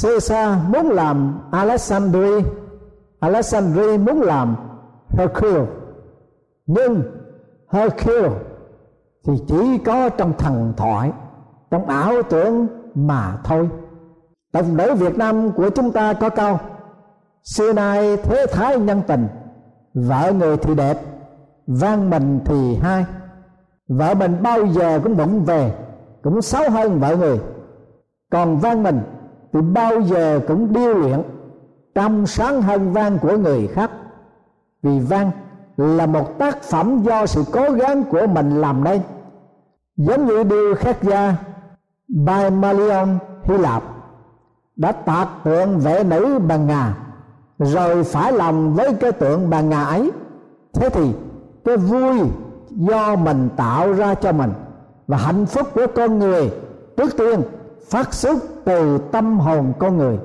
Caesar 0.02 0.58
muốn 0.68 0.88
làm 0.88 1.40
alexandria 1.50 2.42
alexandria 3.20 3.98
muốn 3.98 4.20
làm 4.22 4.56
hercule. 5.08 5.66
Nhưng 6.66 7.02
hercule 7.70 8.30
thì 9.26 9.32
chỉ 9.46 9.78
có 9.78 10.08
trong 10.08 10.32
thần 10.38 10.74
thoại, 10.76 11.12
trong 11.70 11.86
ảo 11.86 12.22
tưởng 12.30 12.66
mà 12.94 13.36
thôi. 13.44 13.68
Đồng 14.52 14.76
nữ 14.76 14.94
Việt 14.94 15.18
Nam 15.18 15.52
của 15.52 15.70
chúng 15.70 15.92
ta 15.92 16.12
có 16.12 16.28
câu, 16.28 16.58
Xưa 17.42 17.72
nay 17.72 18.16
thế 18.16 18.46
thái 18.52 18.78
nhân 18.78 19.02
tình, 19.06 19.28
Vợ 19.94 20.32
người 20.32 20.56
thì 20.56 20.74
đẹp, 20.74 21.00
Vang 21.66 22.10
mình 22.10 22.40
thì 22.44 22.76
hai. 22.76 23.04
Vợ 23.88 24.14
mình 24.14 24.42
bao 24.42 24.66
giờ 24.66 25.00
cũng 25.04 25.16
bụng 25.16 25.44
về, 25.44 25.72
Cũng 26.22 26.42
xấu 26.42 26.70
hơn 26.70 27.00
vợ 27.00 27.16
người. 27.16 27.40
Còn 28.30 28.58
vang 28.58 28.82
mình 28.82 29.00
Thì 29.52 29.60
bao 29.60 30.00
giờ 30.00 30.40
cũng 30.48 30.72
điêu 30.72 30.94
luyện, 30.94 31.22
Trong 31.94 32.26
sáng 32.26 32.62
hơn 32.62 32.92
vang 32.92 33.18
của 33.18 33.36
người 33.36 33.66
khác. 33.66 33.90
Vì 34.82 35.00
vang 35.00 35.30
là 35.80 36.06
một 36.06 36.38
tác 36.38 36.62
phẩm 36.62 37.02
do 37.02 37.26
sự 37.26 37.44
cố 37.52 37.70
gắng 37.70 38.04
của 38.04 38.26
mình 38.26 38.60
làm 38.60 38.84
nên. 38.84 39.00
Giống 39.96 40.26
như 40.26 40.42
điều 40.42 40.74
khắc 40.74 41.02
gia 41.02 41.34
Baimalion 42.08 43.18
Hy 43.42 43.58
Lạp 43.58 43.82
đã 44.76 44.92
tạc 44.92 45.28
tượng 45.44 45.78
vẽ 45.78 46.04
nữ 46.04 46.38
bằng 46.48 46.66
ngà 46.66 46.94
rồi 47.58 48.04
phải 48.04 48.32
lòng 48.32 48.74
với 48.74 48.94
cái 48.94 49.12
tượng 49.12 49.50
bằng 49.50 49.68
ngà 49.68 49.84
ấy. 49.84 50.10
Thế 50.74 50.88
thì 50.88 51.12
cái 51.64 51.76
vui 51.76 52.20
do 52.70 53.16
mình 53.16 53.48
tạo 53.56 53.92
ra 53.92 54.14
cho 54.14 54.32
mình 54.32 54.52
và 55.06 55.16
hạnh 55.16 55.46
phúc 55.46 55.68
của 55.74 55.86
con 55.94 56.18
người 56.18 56.50
trước 56.96 57.16
tiên 57.16 57.42
phát 57.90 58.14
xuất 58.14 58.36
từ 58.64 58.98
tâm 58.98 59.38
hồn 59.38 59.72
con 59.78 59.96
người 59.96 60.18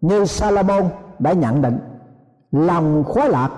như 0.00 0.24
Salomon 0.24 0.84
đã 1.18 1.32
nhận 1.32 1.62
định. 1.62 1.78
Lòng 2.52 3.04
khoái 3.04 3.28
lạc 3.28 3.50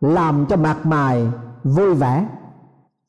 làm 0.00 0.46
cho 0.48 0.56
mặt 0.56 0.86
mày 0.86 1.26
vui 1.64 1.94
vẻ. 1.94 2.26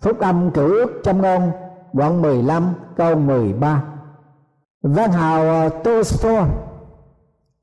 Phúc 0.02 0.20
âm 0.20 0.52
cửu 0.52 0.68
ước 0.68 1.02
trong 1.04 1.22
ngôn, 1.22 1.52
đoạn 1.94 2.22
15 2.22 2.74
câu 2.96 3.16
13 3.16 3.84
Văn 4.82 5.12
hào 5.12 5.42
ờ, 5.42 5.70
Tolstoy. 5.70 6.36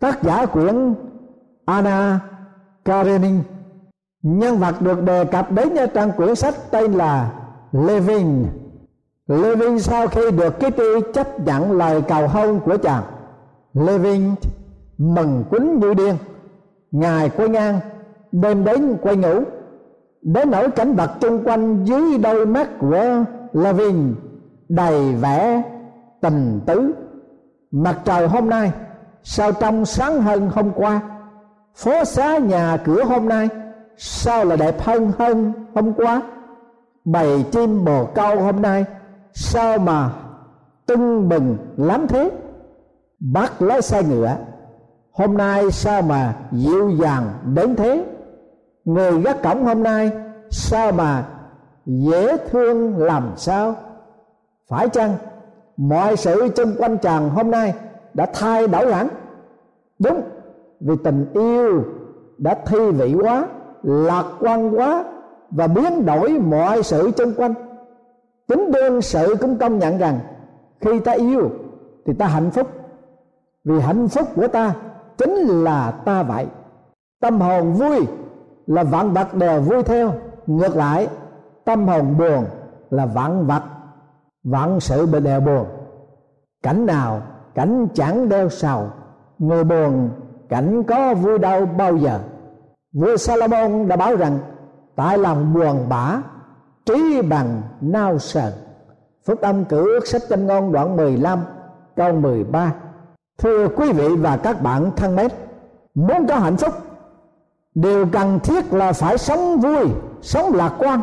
Tác 0.01 0.23
giả 0.23 0.47
quyển 0.47 0.95
Anna 1.65 2.21
Karenin. 2.85 3.43
Nhân 4.23 4.59
vật 4.59 4.83
được 4.83 5.03
đề 5.03 5.25
cập 5.25 5.53
đến 5.53 5.69
trong 5.95 6.13
quyển 6.13 6.35
sách 6.35 6.55
tên 6.71 6.93
là 6.93 7.33
Levin. 7.73 8.47
Levin 9.27 9.81
sau 9.81 10.07
khi 10.07 10.31
được 10.31 10.55
Kitty 10.59 11.13
chấp 11.15 11.41
nhận 11.41 11.73
lời 11.73 12.03
cầu 12.03 12.29
hôn 12.29 12.61
của 12.61 12.77
chàng. 12.77 13.03
Levin 13.75 14.35
mừng 14.99 15.45
quýnh 15.51 15.81
như 15.81 15.95
điên. 15.95 16.17
Ngài 16.91 17.29
quay 17.29 17.49
ngang 17.49 17.81
đêm 18.43 18.65
đến 18.65 18.97
quay 19.03 19.17
ngủ 19.17 19.43
đến 20.23 20.51
nỗi 20.51 20.71
cảnh 20.71 20.95
vật 20.95 21.11
chung 21.21 21.43
quanh 21.45 21.85
dưới 21.85 22.19
đôi 22.19 22.47
mắt 22.47 22.69
của 22.79 23.25
Lavin 23.53 24.15
đầy 24.69 25.15
vẻ 25.15 25.63
tình 26.21 26.61
tứ. 26.67 26.95
Mặt 27.71 27.99
trời 28.05 28.29
hôm 28.29 28.51
nay, 28.51 28.73
sao 29.23 29.53
trong 29.53 29.85
sáng 29.85 30.23
hơn 30.23 30.51
hôm 30.55 30.73
qua? 30.75 31.01
Phố 31.77 32.05
xá 32.05 32.39
nhà 32.39 32.77
cửa 32.85 33.05
hôm 33.05 33.29
nay, 33.29 33.49
sao 33.97 34.45
là 34.45 34.57
đẹp 34.57 34.81
hơn 34.83 35.13
hơn 35.19 35.53
hôm 35.75 35.93
qua? 35.93 36.23
Bầy 37.05 37.45
chim 37.53 37.85
bồ 37.85 38.05
câu 38.05 38.41
hôm 38.41 38.63
nay, 38.63 38.85
sao 39.35 39.79
mà 39.79 40.11
tưng 40.87 41.29
bừng 41.29 41.57
lắm 41.77 42.07
thế? 42.09 42.31
Bác 43.21 43.63
lái 43.63 43.83
xe 43.83 44.03
ngựa, 44.03 44.37
hôm 45.13 45.37
nay 45.37 45.71
sao 45.71 46.03
mà 46.03 46.35
dịu 46.53 46.91
dàng 46.91 47.31
đến 47.55 47.77
thế? 47.77 48.05
Người 48.85 49.23
gác 49.23 49.43
cổng 49.43 49.65
hôm 49.65 49.83
nay, 49.83 50.11
sao 50.51 50.93
mà 50.93 51.27
dễ 51.87 52.37
thương 52.37 52.99
làm 52.99 53.33
sao? 53.37 53.75
Phải 54.69 54.89
chăng 54.89 55.15
mọi 55.77 56.17
sự 56.17 56.49
chung 56.57 56.75
quanh 56.79 56.99
chàng 56.99 57.31
hôm 57.31 57.51
nay 57.51 57.75
đã 58.15 58.27
thay 58.35 58.69
đổi 58.69 58.95
hẳn? 58.95 59.09
Đúng, 59.99 60.23
vì 60.81 60.95
tình 61.05 61.27
yêu 61.35 61.83
đã 62.39 62.55
thi 62.67 62.91
vị 62.91 63.15
quá, 63.23 63.47
lạc 63.83 64.25
quan 64.41 64.79
quá 64.79 65.05
và 65.51 65.67
biến 65.67 66.07
đổi 66.07 66.31
mọi 66.31 66.83
sự 66.83 67.11
chung 67.17 67.33
quanh. 67.37 67.55
Chính 68.49 68.73
đương 68.73 69.03
sự 69.03 69.35
cũng 69.41 69.59
công 69.59 69.79
nhận 69.79 69.99
rằng 69.99 70.19
khi 70.81 70.99
ta 70.99 71.13
yêu 71.13 71.51
thì 72.07 72.13
ta 72.13 72.27
hạnh 72.27 72.51
phúc, 72.51 72.69
vì 73.65 73.81
hạnh 73.81 74.09
phúc 74.09 74.29
của 74.37 74.49
ta 74.49 74.75
chính 75.19 75.35
là 75.35 75.91
ta 75.91 76.23
vậy. 76.23 76.47
Tâm 77.21 77.41
hồn 77.41 77.73
vui 77.73 78.07
là 78.67 78.83
vạn 78.83 79.13
vật 79.13 79.35
đều 79.35 79.61
vui 79.61 79.83
theo. 79.83 80.13
Ngược 80.47 80.77
lại, 80.77 81.09
tâm 81.65 81.89
hồn 81.89 82.19
buồn 82.19 82.45
là 82.91 83.07
vạn 83.07 83.47
vật 83.47 83.63
vạn 84.45 84.81
sự 84.81 85.07
bị 85.07 85.21
đều 85.21 85.41
buồn. 85.41 85.67
Cảnh 86.63 86.87
nào, 86.87 87.23
cảnh 87.55 87.89
chẳng 87.95 88.29
đeo 88.29 88.49
sầu. 88.49 88.87
Người 89.39 89.65
buồn, 89.65 90.11
cảnh 90.49 90.83
có 90.83 91.15
vui 91.15 91.39
đau 91.39 91.67
bao 91.67 91.97
giờ. 91.97 92.21
Vua 92.93 93.17
Salomon 93.17 93.89
đã 93.89 93.97
báo 93.97 94.17
rằng, 94.17 94.39
tại 94.97 95.19
lòng 95.19 95.55
buồn 95.55 95.89
bã, 95.89 96.21
trí 96.87 97.23
bằng 97.23 97.63
nao 97.81 98.19
sờn. 98.19 98.53
Phúc 99.27 99.41
âm 99.41 99.65
cử 99.65 99.95
ước 99.95 100.07
sách 100.07 100.23
châm 100.29 100.47
ngôn 100.47 100.73
đoạn 100.73 100.97
15 100.97 101.39
câu 101.97 102.13
13 102.13 102.73
thưa 103.39 103.69
quý 103.69 103.93
vị 103.93 104.09
và 104.17 104.37
các 104.37 104.63
bạn 104.63 104.91
thân 104.97 105.17
mến, 105.17 105.31
muốn 105.95 106.27
có 106.27 106.37
hạnh 106.37 106.57
phúc 106.57 106.75
điều 107.75 108.07
cần 108.13 108.41
thiết 108.41 108.73
là 108.73 108.93
phải 108.93 109.19
sống 109.19 109.61
vui, 109.61 109.87
sống 110.23 110.55
lạc 110.55 110.73
quan. 110.79 111.01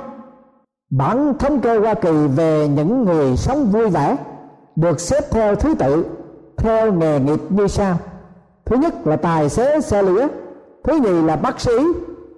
Bản 0.89 1.33
thống 1.39 1.61
kê 1.61 1.77
hoa 1.77 1.93
kỳ 1.93 2.27
về 2.27 2.67
những 2.67 3.05
người 3.05 3.37
sống 3.37 3.65
vui 3.65 3.89
vẻ 3.89 4.17
được 4.75 4.99
xếp 4.99 5.23
theo 5.31 5.55
thứ 5.55 5.75
tự, 5.75 6.05
theo 6.57 6.93
nghề 6.93 7.19
nghiệp 7.19 7.39
như 7.49 7.67
sau. 7.67 7.97
Thứ 8.65 8.77
nhất 8.77 9.07
là 9.07 9.15
tài 9.15 9.49
xế 9.49 9.81
xe 9.81 10.01
lửa, 10.01 10.27
thứ 10.83 10.99
nhì 10.99 11.21
là 11.21 11.35
bác 11.35 11.59
sĩ, 11.59 11.73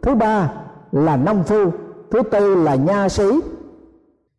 thứ 0.01 0.15
ba 0.15 0.53
là 0.91 1.17
nông 1.17 1.43
phu, 1.43 1.71
thứ 2.11 2.21
tư 2.31 2.55
là 2.55 2.75
nha 2.75 3.09
sĩ. 3.09 3.39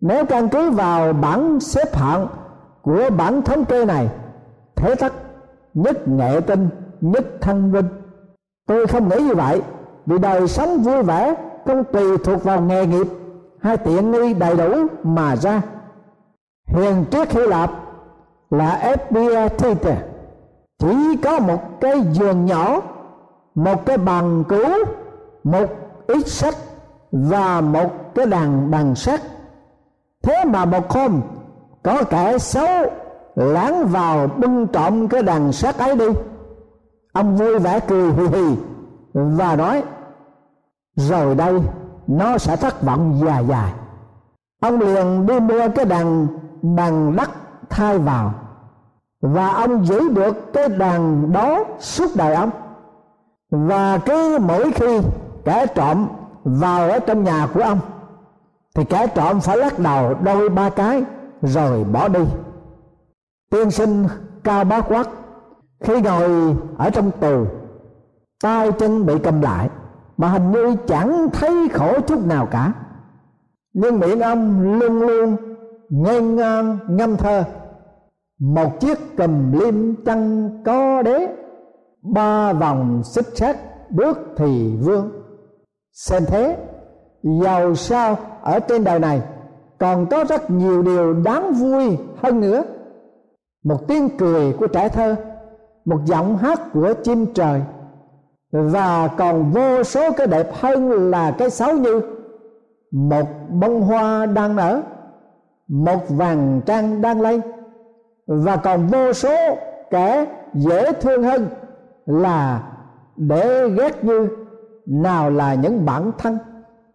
Nếu 0.00 0.24
căn 0.24 0.48
cứ 0.48 0.70
vào 0.70 1.12
bảng 1.12 1.60
xếp 1.60 1.96
hạng 1.96 2.26
của 2.82 3.10
bản 3.16 3.42
thống 3.42 3.64
kê 3.64 3.84
này, 3.84 4.08
thế 4.76 4.94
tắc 4.94 5.12
nhất 5.74 6.08
nghệ 6.08 6.40
tinh, 6.40 6.68
nhất 7.00 7.24
thân 7.40 7.72
vinh. 7.72 7.88
Tôi 8.66 8.86
không 8.86 9.08
nghĩ 9.08 9.16
như 9.16 9.34
vậy 9.34 9.62
vì 10.06 10.18
đời 10.18 10.48
sống 10.48 10.82
vui 10.82 11.02
vẻ 11.02 11.34
không 11.66 11.84
tùy 11.84 12.18
thuộc 12.24 12.44
vào 12.44 12.60
nghề 12.60 12.86
nghiệp 12.86 13.06
hay 13.60 13.76
tiện 13.76 14.10
nghi 14.10 14.34
đầy 14.34 14.56
đủ 14.56 14.86
mà 15.02 15.36
ra. 15.36 15.62
Hiền 16.66 17.04
triết 17.10 17.32
hy 17.32 17.42
lạp 17.46 17.70
là 18.50 18.70
Epictetus 18.70 19.98
chỉ 20.78 21.16
có 21.22 21.38
một 21.38 21.80
cái 21.80 22.02
giường 22.12 22.46
nhỏ 22.46 22.80
một 23.54 23.86
cái 23.86 23.98
bàn 23.98 24.44
cứu, 24.48 24.84
một 25.44 25.66
ít 26.06 26.26
sách 26.26 26.54
và 27.12 27.60
một 27.60 28.14
cái 28.14 28.26
đàn 28.26 28.70
bằng 28.70 28.94
sắt 28.94 29.20
thế 30.22 30.44
mà 30.44 30.64
một 30.64 30.90
hôm 30.90 31.20
có 31.82 32.02
kẻ 32.10 32.38
xấu 32.38 32.86
láng 33.34 33.86
vào 33.86 34.26
bưng 34.26 34.66
trộm 34.66 35.08
cái 35.08 35.22
đàn 35.22 35.52
sắt 35.52 35.78
ấy 35.78 35.96
đi. 35.96 36.06
Ông 37.12 37.36
vui 37.36 37.58
vẻ 37.58 37.80
cười 37.80 38.12
hì 38.12 38.26
hì 38.26 38.56
và 39.14 39.56
nói, 39.56 39.82
rồi 40.96 41.34
đây, 41.34 41.60
nó 42.06 42.38
sẽ 42.38 42.56
thất 42.56 42.82
vọng 42.82 43.20
dài 43.24 43.46
dài. 43.48 43.72
Ông 44.60 44.80
liền 44.80 45.26
đi 45.26 45.40
mua 45.40 45.68
cái 45.74 45.84
đàn 45.84 46.26
bằng 46.62 47.16
đất 47.16 47.30
thay 47.70 47.98
vào. 47.98 48.34
Và 49.20 49.48
ông 49.48 49.86
giữ 49.86 50.08
được 50.08 50.52
cái 50.52 50.68
đàn 50.68 51.32
đó 51.32 51.64
suốt 51.80 52.10
đời 52.16 52.34
ông. 52.34 52.50
Và 53.50 53.98
cứ 53.98 54.38
mỗi 54.40 54.72
khi 54.72 55.00
kẻ 55.44 55.66
trộm 55.66 56.06
vào 56.44 56.90
ở 56.90 56.98
trong 56.98 57.24
nhà 57.24 57.48
của 57.54 57.60
ông, 57.60 57.78
thì 58.74 58.84
kẻ 58.84 59.06
trộm 59.06 59.40
phải 59.40 59.56
lắc 59.56 59.78
đầu 59.78 60.14
đôi 60.14 60.48
ba 60.48 60.70
cái, 60.70 61.04
rồi 61.42 61.84
bỏ 61.84 62.08
đi. 62.08 62.24
Tiên 63.50 63.70
sinh 63.70 64.06
cao 64.44 64.64
bá 64.64 64.80
quát 64.80 65.08
khi 65.80 66.00
ngồi 66.00 66.56
ở 66.78 66.90
trong 66.90 67.10
tù 67.10 67.46
tay 68.44 68.72
chân 68.72 69.06
bị 69.06 69.18
cầm 69.18 69.40
lại, 69.40 69.68
mà 70.16 70.28
hình 70.28 70.50
như 70.50 70.76
chẳng 70.86 71.28
thấy 71.32 71.68
khổ 71.72 72.00
chút 72.00 72.26
nào 72.26 72.48
cả. 72.50 72.72
Nhưng 73.72 73.98
miệng 73.98 74.20
ông 74.20 74.72
luôn 74.78 75.00
luôn 75.00 75.36
ngang 75.90 76.36
ngang 76.36 76.78
ngâm 76.88 77.16
thơ. 77.16 77.44
Một 78.40 78.80
chiếc 78.80 78.98
cầm 79.16 79.52
lim 79.52 79.94
chăn 80.06 80.50
có 80.64 81.02
đế, 81.02 81.28
ba 82.02 82.52
vòng 82.52 83.02
xích 83.04 83.26
sắt 83.34 83.56
bước 83.90 84.18
thì 84.36 84.76
vương. 84.76 85.10
Xem 85.92 86.22
thế, 86.26 86.56
giàu 87.22 87.74
sao 87.74 88.16
ở 88.42 88.60
trên 88.60 88.84
đời 88.84 88.98
này, 88.98 89.22
còn 89.78 90.06
có 90.06 90.24
rất 90.24 90.50
nhiều 90.50 90.82
điều 90.82 91.14
đáng 91.14 91.52
vui 91.52 91.98
hơn 92.22 92.40
nữa. 92.40 92.62
Một 93.64 93.88
tiếng 93.88 94.08
cười 94.18 94.52
của 94.52 94.66
trẻ 94.66 94.88
thơ, 94.88 95.16
một 95.84 95.98
giọng 96.04 96.36
hát 96.36 96.60
của 96.72 96.94
chim 97.04 97.26
trời 97.34 97.62
và 98.54 99.08
còn 99.18 99.50
vô 99.50 99.82
số 99.82 100.12
cái 100.12 100.26
đẹp 100.26 100.48
hơn 100.52 101.10
là 101.10 101.30
cái 101.38 101.50
xấu 101.50 101.78
như 101.78 102.00
một 102.90 103.26
bông 103.50 103.82
hoa 103.82 104.26
đang 104.26 104.56
nở, 104.56 104.82
một 105.68 106.08
vàng 106.08 106.60
trăng 106.66 107.02
đang 107.02 107.20
lên. 107.20 107.40
Và 108.26 108.56
còn 108.56 108.86
vô 108.86 109.12
số 109.12 109.36
kẻ 109.90 110.26
dễ 110.54 110.92
thương 110.92 111.22
hơn 111.22 111.46
là 112.06 112.62
để 113.16 113.68
ghét 113.68 114.04
như 114.04 114.28
nào 114.86 115.30
là 115.30 115.54
những 115.54 115.86
bản 115.86 116.12
thân, 116.18 116.38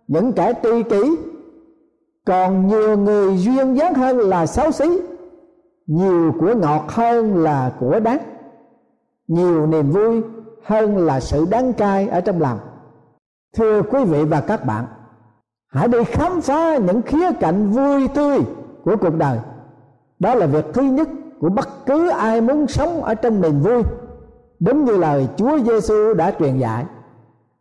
những 0.07 0.33
kẻ 0.33 0.53
tri 0.63 0.83
kỷ. 0.83 1.15
Còn 2.25 2.67
nhiều 2.67 2.97
người 2.97 3.37
duyên 3.37 3.77
dáng 3.77 3.93
hơn 3.93 4.17
là 4.17 4.45
xấu 4.45 4.71
xí, 4.71 5.01
nhiều 5.87 6.33
của 6.39 6.53
ngọt 6.55 6.83
hơn 6.87 7.43
là 7.43 7.71
của 7.79 7.99
đắng 7.99 8.19
nhiều 9.27 9.67
niềm 9.67 9.89
vui 9.89 10.21
hơn 10.63 10.97
là 10.97 11.19
sự 11.19 11.45
đắng 11.49 11.73
cay 11.73 12.07
ở 12.07 12.21
trong 12.21 12.41
lòng. 12.41 12.59
Thưa 13.57 13.81
quý 13.81 14.03
vị 14.03 14.25
và 14.25 14.41
các 14.41 14.65
bạn, 14.65 14.85
hãy 15.67 15.87
đi 15.87 16.03
khám 16.03 16.41
phá 16.41 16.77
những 16.77 17.01
khía 17.01 17.31
cạnh 17.39 17.69
vui 17.69 18.07
tươi 18.07 18.39
của 18.83 18.95
cuộc 19.01 19.15
đời. 19.17 19.39
Đó 20.19 20.35
là 20.35 20.45
việc 20.45 20.65
thứ 20.73 20.81
nhất 20.81 21.09
của 21.39 21.49
bất 21.49 21.69
cứ 21.85 22.09
ai 22.09 22.41
muốn 22.41 22.67
sống 22.67 23.03
ở 23.03 23.15
trong 23.15 23.41
niềm 23.41 23.59
vui, 23.59 23.83
đúng 24.59 24.85
như 24.85 24.97
lời 24.97 25.27
Chúa 25.37 25.59
Giêsu 25.59 26.13
đã 26.13 26.31
truyền 26.39 26.57
dạy, 26.57 26.85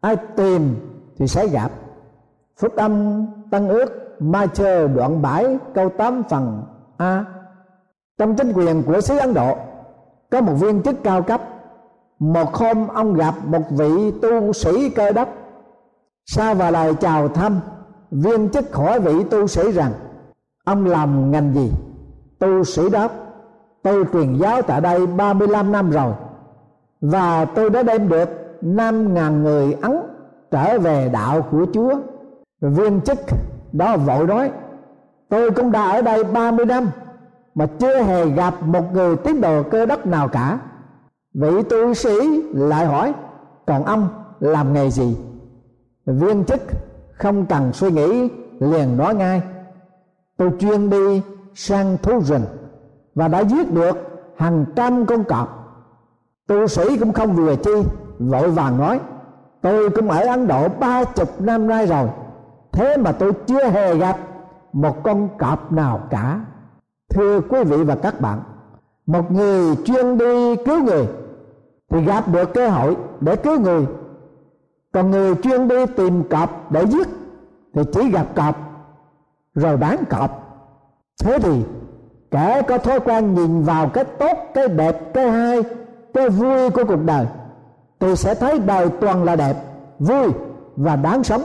ai 0.00 0.16
tìm 0.36 0.76
thì 1.18 1.26
sẽ 1.26 1.46
gặp. 1.46 1.70
Phúc 2.56 2.76
âm 2.76 3.26
tăng 3.50 3.68
ước, 3.68 4.18
Matthew 4.20 4.94
đoạn 4.94 5.22
7 5.22 5.58
câu 5.74 5.88
8 5.88 6.22
phần 6.30 6.62
A. 6.96 7.24
Trong 8.18 8.36
chính 8.36 8.52
quyền 8.52 8.82
của 8.82 9.00
xứ 9.00 9.18
Ấn 9.18 9.34
Độ, 9.34 9.56
có 10.30 10.40
một 10.40 10.52
viên 10.52 10.82
chức 10.82 10.96
cao 11.04 11.22
cấp 11.22 11.40
một 12.18 12.54
hôm 12.54 12.88
ông 12.88 13.14
gặp 13.14 13.34
một 13.46 13.70
vị 13.70 14.10
tu 14.22 14.52
sĩ 14.52 14.90
cơ 14.90 15.12
đốc. 15.12 15.28
Sau 16.26 16.54
và 16.54 16.70
lời 16.70 16.94
chào 16.94 17.28
thăm, 17.28 17.60
viên 18.10 18.48
chức 18.48 18.74
hỏi 18.74 19.00
vị 19.00 19.24
tu 19.30 19.46
sĩ 19.46 19.72
rằng, 19.72 19.92
ông 20.64 20.86
làm 20.86 21.30
ngành 21.30 21.54
gì? 21.54 21.72
Tu 22.38 22.64
sĩ 22.64 22.90
đáp, 22.90 23.08
tôi 23.82 24.04
truyền 24.12 24.34
giáo 24.34 24.62
tại 24.62 24.80
đây 24.80 25.06
35 25.06 25.72
năm 25.72 25.90
rồi, 25.90 26.12
và 27.00 27.44
tôi 27.44 27.70
đã 27.70 27.82
đem 27.82 28.08
được 28.08 28.28
năm 28.60 29.14
ngàn 29.14 29.42
người 29.42 29.76
ấn 29.82 29.98
trở 30.50 30.78
về 30.78 31.10
đạo 31.12 31.42
của 31.50 31.66
chúa. 31.72 31.94
Viên 32.60 33.00
chức 33.00 33.18
đó 33.72 33.96
vội 33.96 34.26
nói, 34.26 34.50
tôi 35.28 35.50
cũng 35.50 35.72
đã 35.72 35.90
ở 35.90 36.02
đây 36.02 36.24
30 36.24 36.66
năm, 36.66 36.90
mà 37.54 37.66
chưa 37.78 38.02
hề 38.02 38.26
gặp 38.26 38.54
một 38.62 38.92
người 38.92 39.16
tín 39.16 39.40
đồ 39.40 39.62
cơ 39.62 39.86
đốc 39.86 40.06
nào 40.06 40.28
cả 40.28 40.58
vị 41.38 41.62
tu 41.62 41.94
sĩ 41.94 42.42
lại 42.52 42.86
hỏi, 42.86 43.14
còn 43.66 43.84
ông 43.84 44.08
làm 44.40 44.72
nghề 44.72 44.90
gì? 44.90 45.16
Viên 46.06 46.44
chức 46.44 46.60
không 47.12 47.46
cần 47.46 47.72
suy 47.72 47.90
nghĩ, 47.90 48.28
liền 48.60 48.96
nói 48.96 49.14
ngay, 49.14 49.42
tôi 50.36 50.50
chuyên 50.58 50.90
đi 50.90 51.22
săn 51.54 51.96
thú 52.02 52.20
rừng 52.20 52.44
và 53.14 53.28
đã 53.28 53.40
giết 53.40 53.72
được 53.72 53.96
hàng 54.36 54.64
trăm 54.76 55.06
con 55.06 55.24
cọp. 55.24 55.48
Tu 56.46 56.66
sĩ 56.66 56.98
cũng 56.98 57.12
không 57.12 57.36
vừa 57.36 57.56
chi, 57.56 57.72
vội 58.18 58.50
vàng 58.50 58.78
nói, 58.78 59.00
tôi 59.62 59.90
cũng 59.90 60.10
ở 60.10 60.20
ấn 60.20 60.46
độ 60.46 60.68
ba 60.68 61.04
chục 61.04 61.40
năm 61.40 61.66
nay 61.66 61.86
rồi, 61.86 62.08
thế 62.72 62.96
mà 62.96 63.12
tôi 63.12 63.32
chưa 63.46 63.64
hề 63.64 63.94
gặp 63.94 64.18
một 64.72 65.02
con 65.02 65.28
cọp 65.38 65.72
nào 65.72 66.00
cả. 66.10 66.40
Thưa 67.10 67.40
quý 67.40 67.64
vị 67.64 67.84
và 67.84 67.94
các 67.94 68.20
bạn, 68.20 68.38
một 69.06 69.32
người 69.32 69.76
chuyên 69.84 70.18
đi 70.18 70.56
cứu 70.56 70.82
người 70.84 71.06
thì 71.90 72.00
gặp 72.04 72.28
được 72.28 72.54
cơ 72.54 72.68
hội 72.68 72.96
để 73.20 73.36
cứu 73.36 73.60
người. 73.60 73.86
Còn 74.92 75.10
người 75.10 75.34
chuyên 75.34 75.68
đi 75.68 75.86
tìm 75.86 76.24
cọp 76.24 76.72
để 76.72 76.86
giết, 76.86 77.08
thì 77.74 77.82
chỉ 77.92 78.10
gặp 78.10 78.26
cọp, 78.34 78.56
rồi 79.54 79.76
bán 79.76 80.04
cọp. 80.10 80.30
Thế 81.24 81.38
thì, 81.38 81.64
kẻ 82.30 82.62
có 82.68 82.78
thói 82.78 83.00
quen 83.00 83.34
nhìn 83.34 83.62
vào 83.62 83.88
cái 83.88 84.04
tốt, 84.04 84.38
cái 84.54 84.68
đẹp, 84.68 85.14
cái 85.14 85.30
hay, 85.30 85.62
cái 86.14 86.28
vui 86.28 86.70
của 86.70 86.84
cuộc 86.88 87.04
đời, 87.04 87.26
thì 88.00 88.16
sẽ 88.16 88.34
thấy 88.34 88.58
đời 88.58 88.88
toàn 89.00 89.24
là 89.24 89.36
đẹp, 89.36 89.56
vui 89.98 90.28
và 90.76 90.96
đáng 90.96 91.24
sống. 91.24 91.42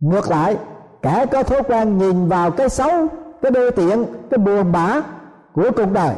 Ngược 0.00 0.30
lại, 0.30 0.58
kẻ 1.02 1.26
có 1.26 1.42
thói 1.42 1.62
quen 1.62 1.98
nhìn 1.98 2.28
vào 2.28 2.50
cái 2.50 2.68
xấu, 2.68 2.90
cái 3.42 3.50
đê 3.50 3.70
tiện, 3.70 4.04
cái 4.30 4.38
buồn 4.38 4.72
bã 4.72 5.00
của 5.52 5.70
cuộc 5.76 5.92
đời, 5.92 6.14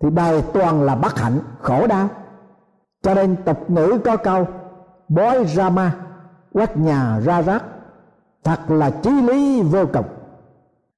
thì 0.00 0.10
đời 0.10 0.42
toàn 0.52 0.82
là 0.82 0.94
bất 0.94 1.18
hạnh, 1.18 1.38
khổ 1.60 1.86
đau 1.86 2.08
cho 3.02 3.14
nên 3.14 3.36
tục 3.44 3.70
ngữ 3.70 3.98
có 4.04 4.16
câu, 4.16 4.46
bói 5.08 5.44
ra 5.44 5.70
ma, 5.70 5.92
quét 6.52 6.76
nhà 6.76 7.20
ra 7.24 7.42
rác. 7.42 7.64
Thật 8.44 8.70
là 8.70 8.90
chí 8.90 9.10
lý 9.10 9.62
vô 9.62 9.86
cùng. 9.92 10.04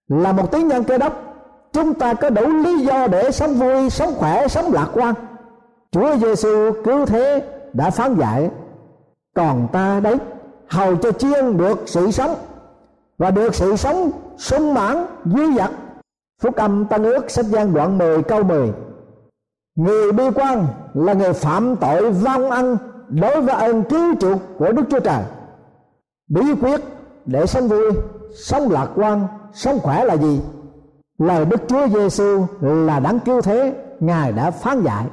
Là 0.09 0.33
một 0.33 0.53
tín 0.53 0.69
nhân 0.69 0.85
cơ 0.85 0.99
đốc, 0.99 1.13
chúng 1.73 1.95
ta 1.95 2.15
có 2.15 2.31
đủ 2.31 2.47
lý 2.47 2.79
do 2.85 3.07
để 3.07 3.31
sống 3.31 3.55
vui, 3.55 3.91
sống 3.91 4.15
khỏe, 4.17 4.49
sống 4.49 4.73
lạc 4.73 4.89
quan. 4.93 5.15
Chúa 5.91 6.17
giêsu 6.17 6.73
cứu 6.85 7.07
thế 7.07 7.43
đã 7.73 7.91
phán 7.91 8.15
dạy, 8.15 8.51
còn 9.35 9.69
ta 9.73 10.01
đấy, 10.01 10.17
hầu 10.69 10.97
cho 10.97 11.13
chiên 11.13 11.57
được 11.57 11.83
sự 11.87 12.11
sống, 12.11 12.35
và 13.19 13.31
được 13.31 13.55
sự 13.55 13.77
sống 13.77 14.11
sung 14.37 14.75
mãn, 14.75 15.07
dư 15.25 15.53
dật. 15.53 15.71
Phúc 16.43 16.57
âm 16.57 16.85
tăng 16.85 17.05
ước, 17.05 17.31
sách 17.31 17.47
gian 17.47 17.75
đoạn 17.75 17.99
10 17.99 18.23
câu 18.23 18.43
10 18.43 18.73
người 19.81 20.13
bi 20.13 20.25
quan 20.35 20.67
là 20.95 21.13
người 21.13 21.33
phạm 21.33 21.77
tội 21.77 22.11
vong 22.11 22.51
ăn 22.51 22.77
đối 23.09 23.43
với 23.43 23.55
ơn 23.55 23.83
cứu 23.83 24.15
chuộc 24.21 24.39
của 24.59 24.73
đức 24.73 24.83
chúa 24.91 25.01
trời. 25.01 25.23
Bí 26.29 26.55
quyết 26.61 26.81
để 27.27 27.47
sống 27.47 27.69
vui, 27.69 27.93
sống 28.35 28.71
lạc 28.71 28.89
quan, 28.95 29.27
sống 29.53 29.79
khỏe 29.79 30.05
là 30.05 30.17
gì? 30.17 30.41
Lời 31.19 31.45
đức 31.45 31.63
chúa 31.69 31.89
giêsu 31.89 32.47
là 32.61 33.01
đáng 33.01 33.19
cứu 33.21 33.41
thế, 33.41 33.75
ngài 34.01 34.33
đã 34.33 34.51
phán 34.51 34.83
dạy. 34.83 35.05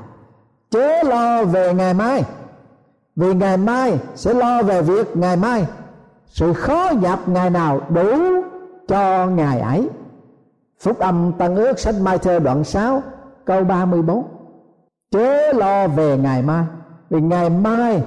Chớ 0.69 1.03
lo 1.03 1.43
về 1.43 1.73
ngày 1.73 1.93
mai, 1.93 2.23
vì 3.15 3.33
ngày 3.33 3.57
mai 3.57 3.99
sẽ 4.15 4.33
lo 4.33 4.63
về 4.63 4.81
việc 4.81 5.17
ngày 5.17 5.37
mai. 5.37 5.65
Sự 6.25 6.53
khó 6.53 6.91
nhập 7.01 7.19
ngày 7.25 7.49
nào 7.49 7.81
đủ 7.89 8.41
cho 8.87 9.27
ngày 9.27 9.59
ấy. 9.59 9.89
Phúc 10.79 10.99
âm 10.99 11.31
tăng 11.37 11.55
ước 11.55 11.79
sách 11.79 11.95
mai 12.01 12.17
thơ 12.17 12.39
đoạn 12.39 12.63
6 12.63 13.01
câu 13.45 13.63
34 13.63 14.36
chớ 15.11 15.53
lo 15.53 15.87
về 15.87 16.17
ngày 16.17 16.41
mai, 16.41 16.65
vì 17.09 17.21
ngày 17.21 17.49
mai 17.49 18.03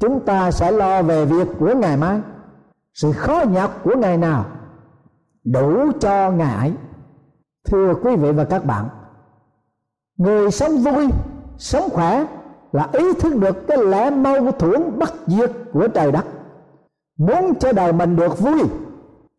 chúng 0.00 0.20
ta 0.20 0.50
sẽ 0.50 0.70
lo 0.70 1.02
về 1.02 1.24
việc 1.24 1.48
của 1.58 1.74
ngày 1.74 1.96
mai. 1.96 2.20
Sự 2.94 3.12
khó 3.12 3.44
nhọc 3.50 3.80
của 3.84 3.96
ngày 3.96 4.16
nào 4.16 4.44
đủ 5.44 5.90
cho 6.00 6.30
ngày 6.30 6.56
ấy. 6.56 6.72
Thưa 7.66 7.94
quý 8.02 8.16
vị 8.16 8.32
và 8.32 8.44
các 8.44 8.64
bạn, 8.64 8.88
người 10.16 10.50
sống 10.50 10.76
vui, 10.76 11.08
sống 11.58 11.88
khỏe 11.92 12.26
là 12.72 12.88
ý 12.92 13.14
thức 13.14 13.36
được 13.36 13.66
cái 13.68 13.78
lẽ 13.78 14.10
mâu 14.10 14.52
thuẫn 14.52 14.98
bất 14.98 15.14
diệt 15.26 15.52
của 15.72 15.88
trời 15.88 16.12
đất. 16.12 16.24
Muốn 17.18 17.54
cho 17.60 17.72
đời 17.72 17.92
mình 17.92 18.16
được 18.16 18.38
vui 18.38 18.62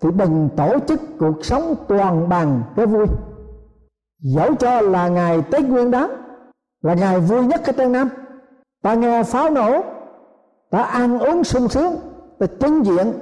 thì 0.02 0.10
đừng 0.12 0.50
tổ 0.58 0.80
chức 0.88 1.02
cuộc 1.20 1.46
sống 1.46 1.76
toàn 1.88 2.30
bằng 2.30 2.64
cái 2.76 2.86
vui. 2.86 3.06
Dẫu 4.20 4.56
cho 4.56 4.82
là 4.82 5.08
ngày 5.08 5.42
tết 5.42 5.62
nguyên 5.62 5.92
đán 5.92 6.27
là 6.88 6.94
ngày 6.94 7.20
vui 7.20 7.46
nhất 7.46 7.62
cái 7.66 7.76
trong 7.78 7.92
năm. 7.92 8.10
Ta 8.82 8.94
nghe 8.94 9.24
pháo 9.24 9.50
nổ, 9.50 9.82
ta 10.70 10.82
ăn 10.82 11.20
uống 11.20 11.44
sung 11.44 11.68
sướng, 11.68 11.96
ta 12.40 12.46
chứng 12.60 12.86
diện 12.86 13.14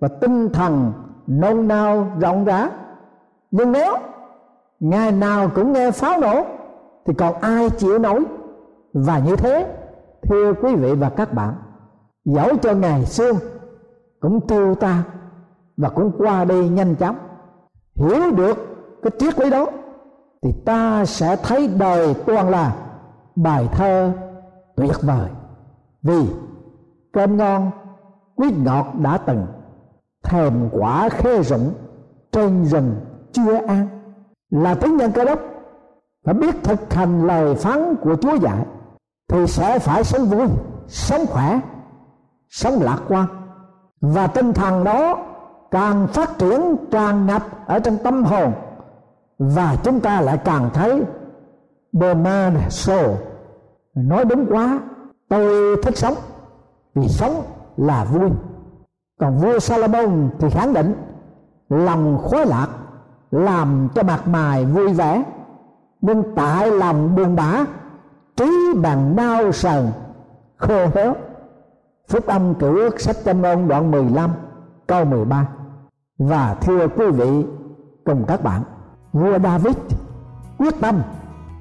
và 0.00 0.08
tinh 0.08 0.50
thần 0.52 0.92
nôn 1.26 1.68
nao 1.68 2.06
rộng 2.20 2.44
rã. 2.44 2.70
Nhưng 3.50 3.72
nếu 3.72 3.96
ngày 4.80 5.12
nào 5.12 5.50
cũng 5.54 5.72
nghe 5.72 5.90
pháo 5.90 6.20
nổ, 6.20 6.44
thì 7.06 7.14
còn 7.14 7.34
ai 7.40 7.70
chịu 7.70 7.98
nổi? 7.98 8.24
Và 8.92 9.18
như 9.18 9.36
thế, 9.36 9.76
thưa 10.22 10.52
quý 10.62 10.74
vị 10.74 10.94
và 10.94 11.10
các 11.10 11.32
bạn, 11.32 11.54
dẫu 12.24 12.56
cho 12.56 12.72
ngày 12.72 13.04
xưa 13.04 13.32
cũng 14.20 14.40
tiêu 14.40 14.74
ta 14.74 15.02
và 15.76 15.88
cũng 15.88 16.12
qua 16.18 16.44
đi 16.44 16.68
nhanh 16.68 16.94
chóng. 16.94 17.16
Hiểu 17.94 18.30
được 18.36 18.58
cái 19.02 19.10
triết 19.18 19.38
lý 19.38 19.50
đó, 19.50 19.66
thì 20.42 20.52
ta 20.64 21.04
sẽ 21.04 21.36
thấy 21.36 21.68
đời 21.78 22.14
toàn 22.26 22.50
là 22.50 22.72
bài 23.42 23.68
thơ 23.72 24.12
tuyệt 24.76 24.96
vời. 25.02 25.30
Vì 26.02 26.26
cơm 27.12 27.36
ngon 27.36 27.70
quýt 28.34 28.52
ngọt 28.58 28.86
đã 28.98 29.18
từng 29.18 29.46
thèm 30.24 30.68
quả 30.72 31.08
khê 31.08 31.42
rụng 31.42 31.74
trên 32.32 32.64
rừng 32.64 32.94
chưa 33.32 33.54
ăn 33.66 33.88
là 34.50 34.74
tiếng 34.74 34.96
nhân 34.96 35.12
cơ 35.12 35.24
đốc 35.24 35.40
phải 36.24 36.34
biết 36.34 36.64
thực 36.64 36.92
hành 36.92 37.26
lời 37.26 37.54
phán 37.54 37.96
của 37.96 38.16
Chúa 38.16 38.34
dạy 38.34 38.66
thì 39.28 39.46
sẽ 39.46 39.78
phải 39.78 40.04
sống 40.04 40.24
vui, 40.24 40.48
sống 40.86 41.26
khỏe, 41.26 41.60
sống 42.48 42.82
lạc 42.82 42.98
quan. 43.08 43.26
Và 44.00 44.26
tinh 44.26 44.52
thần 44.52 44.84
đó 44.84 45.18
càng 45.70 46.06
phát 46.06 46.38
triển 46.38 46.76
tràn 46.90 47.26
ngập 47.26 47.42
ở 47.66 47.78
trong 47.78 47.96
tâm 48.04 48.24
hồn. 48.24 48.52
Và 49.38 49.76
chúng 49.82 50.00
ta 50.00 50.20
lại 50.20 50.38
càng 50.44 50.70
thấy 50.72 51.02
the 52.00 52.14
man 52.14 52.60
soul 52.70 53.10
nói 53.94 54.24
đúng 54.24 54.46
quá, 54.48 54.80
tôi 55.28 55.76
thích 55.82 55.96
sống, 55.96 56.14
vì 56.94 57.08
sống 57.08 57.42
là 57.76 58.04
vui. 58.04 58.30
Còn 59.20 59.38
vua 59.38 59.58
Salomon 59.58 60.30
thì 60.38 60.50
khẳng 60.50 60.74
định, 60.74 60.94
lòng 61.68 62.18
khoái 62.22 62.46
lạc 62.46 62.68
làm 63.30 63.88
cho 63.94 64.02
mặt 64.02 64.28
mày 64.28 64.64
vui 64.64 64.92
vẻ, 64.92 65.24
nhưng 66.00 66.22
tại 66.36 66.70
lòng 66.70 67.16
buồn 67.16 67.36
bã, 67.36 67.64
trí 68.36 68.50
bằng 68.82 69.16
đau 69.16 69.52
sờn, 69.52 69.86
khô 70.56 70.86
héo. 70.94 71.14
Phúc 72.08 72.26
âm 72.26 72.54
cửu 72.54 72.74
ước 72.74 73.00
sách 73.00 73.16
châm 73.24 73.42
ngôn 73.42 73.68
đoạn 73.68 73.90
15 73.90 74.30
câu 74.86 75.04
13 75.04 75.48
và 76.18 76.54
thưa 76.60 76.88
quý 76.88 77.06
vị 77.10 77.44
cùng 78.04 78.24
các 78.28 78.42
bạn, 78.42 78.62
vua 79.12 79.38
David 79.38 79.76
quyết 80.58 80.74
tâm 80.80 81.02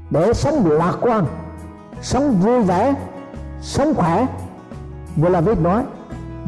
để 0.09 0.33
sống 0.33 0.65
lạc 0.65 0.97
quan 1.01 1.25
sống 2.01 2.39
vui 2.39 2.61
vẻ, 2.61 2.93
sống 3.61 3.93
khỏe. 3.95 4.27
Vua 5.15 5.41
viết 5.41 5.61
nói, 5.61 5.83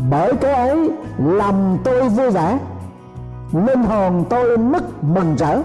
bởi 0.10 0.36
cái 0.36 0.54
ấy 0.54 0.92
lòng 1.18 1.78
tôi 1.84 2.10
vui 2.10 2.32
vẻ, 2.32 2.60
linh 3.54 3.84
hồn 3.84 4.26
tôi 4.30 4.58
mất 4.58 5.04
mừng 5.04 5.36
rỡ. 5.36 5.62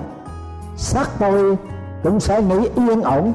Xác 0.77 1.09
tôi 1.18 1.57
cũng 2.03 2.20
sẽ 2.20 2.42
nghĩ 2.42 2.68
yên 2.75 3.03
ổn. 3.03 3.33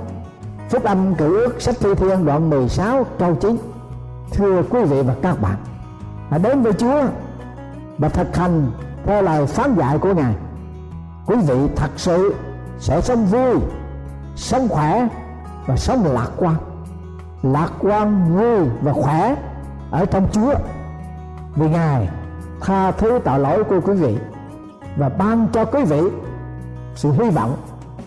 Phúc 0.69 0.83
âm 0.83 1.15
cử 1.15 1.41
ước 1.41 1.61
sách 1.61 1.75
thi 1.79 1.89
thiên 1.95 2.25
đoạn 2.25 2.49
16 2.49 3.05
câu 3.19 3.35
9 3.35 3.57
thưa 4.31 4.63
quý 4.69 4.83
vị 4.83 5.01
và 5.01 5.15
các 5.21 5.41
bạn, 5.41 5.55
hãy 6.29 6.39
đến 6.39 6.61
với 6.61 6.73
Chúa 6.73 7.03
và 7.97 8.09
thực 8.09 8.35
hành 8.35 8.71
theo 9.05 9.21
lời 9.21 9.45
phán 9.47 9.75
dạy 9.75 9.97
của 9.97 10.13
Ngài. 10.13 10.33
Quý 11.25 11.35
vị 11.47 11.55
thật 11.75 11.89
sự 11.95 12.35
sẽ 12.79 13.01
sống 13.01 13.25
vui, 13.25 13.55
sống 14.35 14.67
khỏe 14.69 15.07
và 15.65 15.77
sống 15.77 16.05
lạc 16.05 16.29
quan 16.37 16.55
lạc 17.43 17.71
quan, 17.79 18.35
vui 18.35 18.69
và 18.81 18.93
khỏe 18.93 19.35
ở 19.91 20.05
trong 20.05 20.27
Chúa 20.31 20.53
vì 21.55 21.69
Ngài 21.69 22.09
tha 22.61 22.91
thứ 22.91 23.19
tội 23.23 23.39
lỗi 23.39 23.63
của 23.63 23.79
quý 23.81 23.93
vị 23.93 24.17
và 24.97 25.09
ban 25.09 25.47
cho 25.53 25.65
quý 25.65 25.83
vị 25.83 26.01
sự 26.95 27.11
hy 27.11 27.29
vọng 27.29 27.55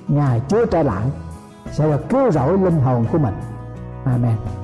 Ngài 0.08 0.40
Chúa 0.48 0.66
trở 0.66 0.82
lại 0.82 1.06
sẽ 1.72 1.86
là 1.86 1.98
cứu 2.08 2.30
rỗi 2.30 2.58
linh 2.58 2.80
hồn 2.80 3.06
của 3.12 3.18
mình. 3.18 3.34
Amen. 4.04 4.63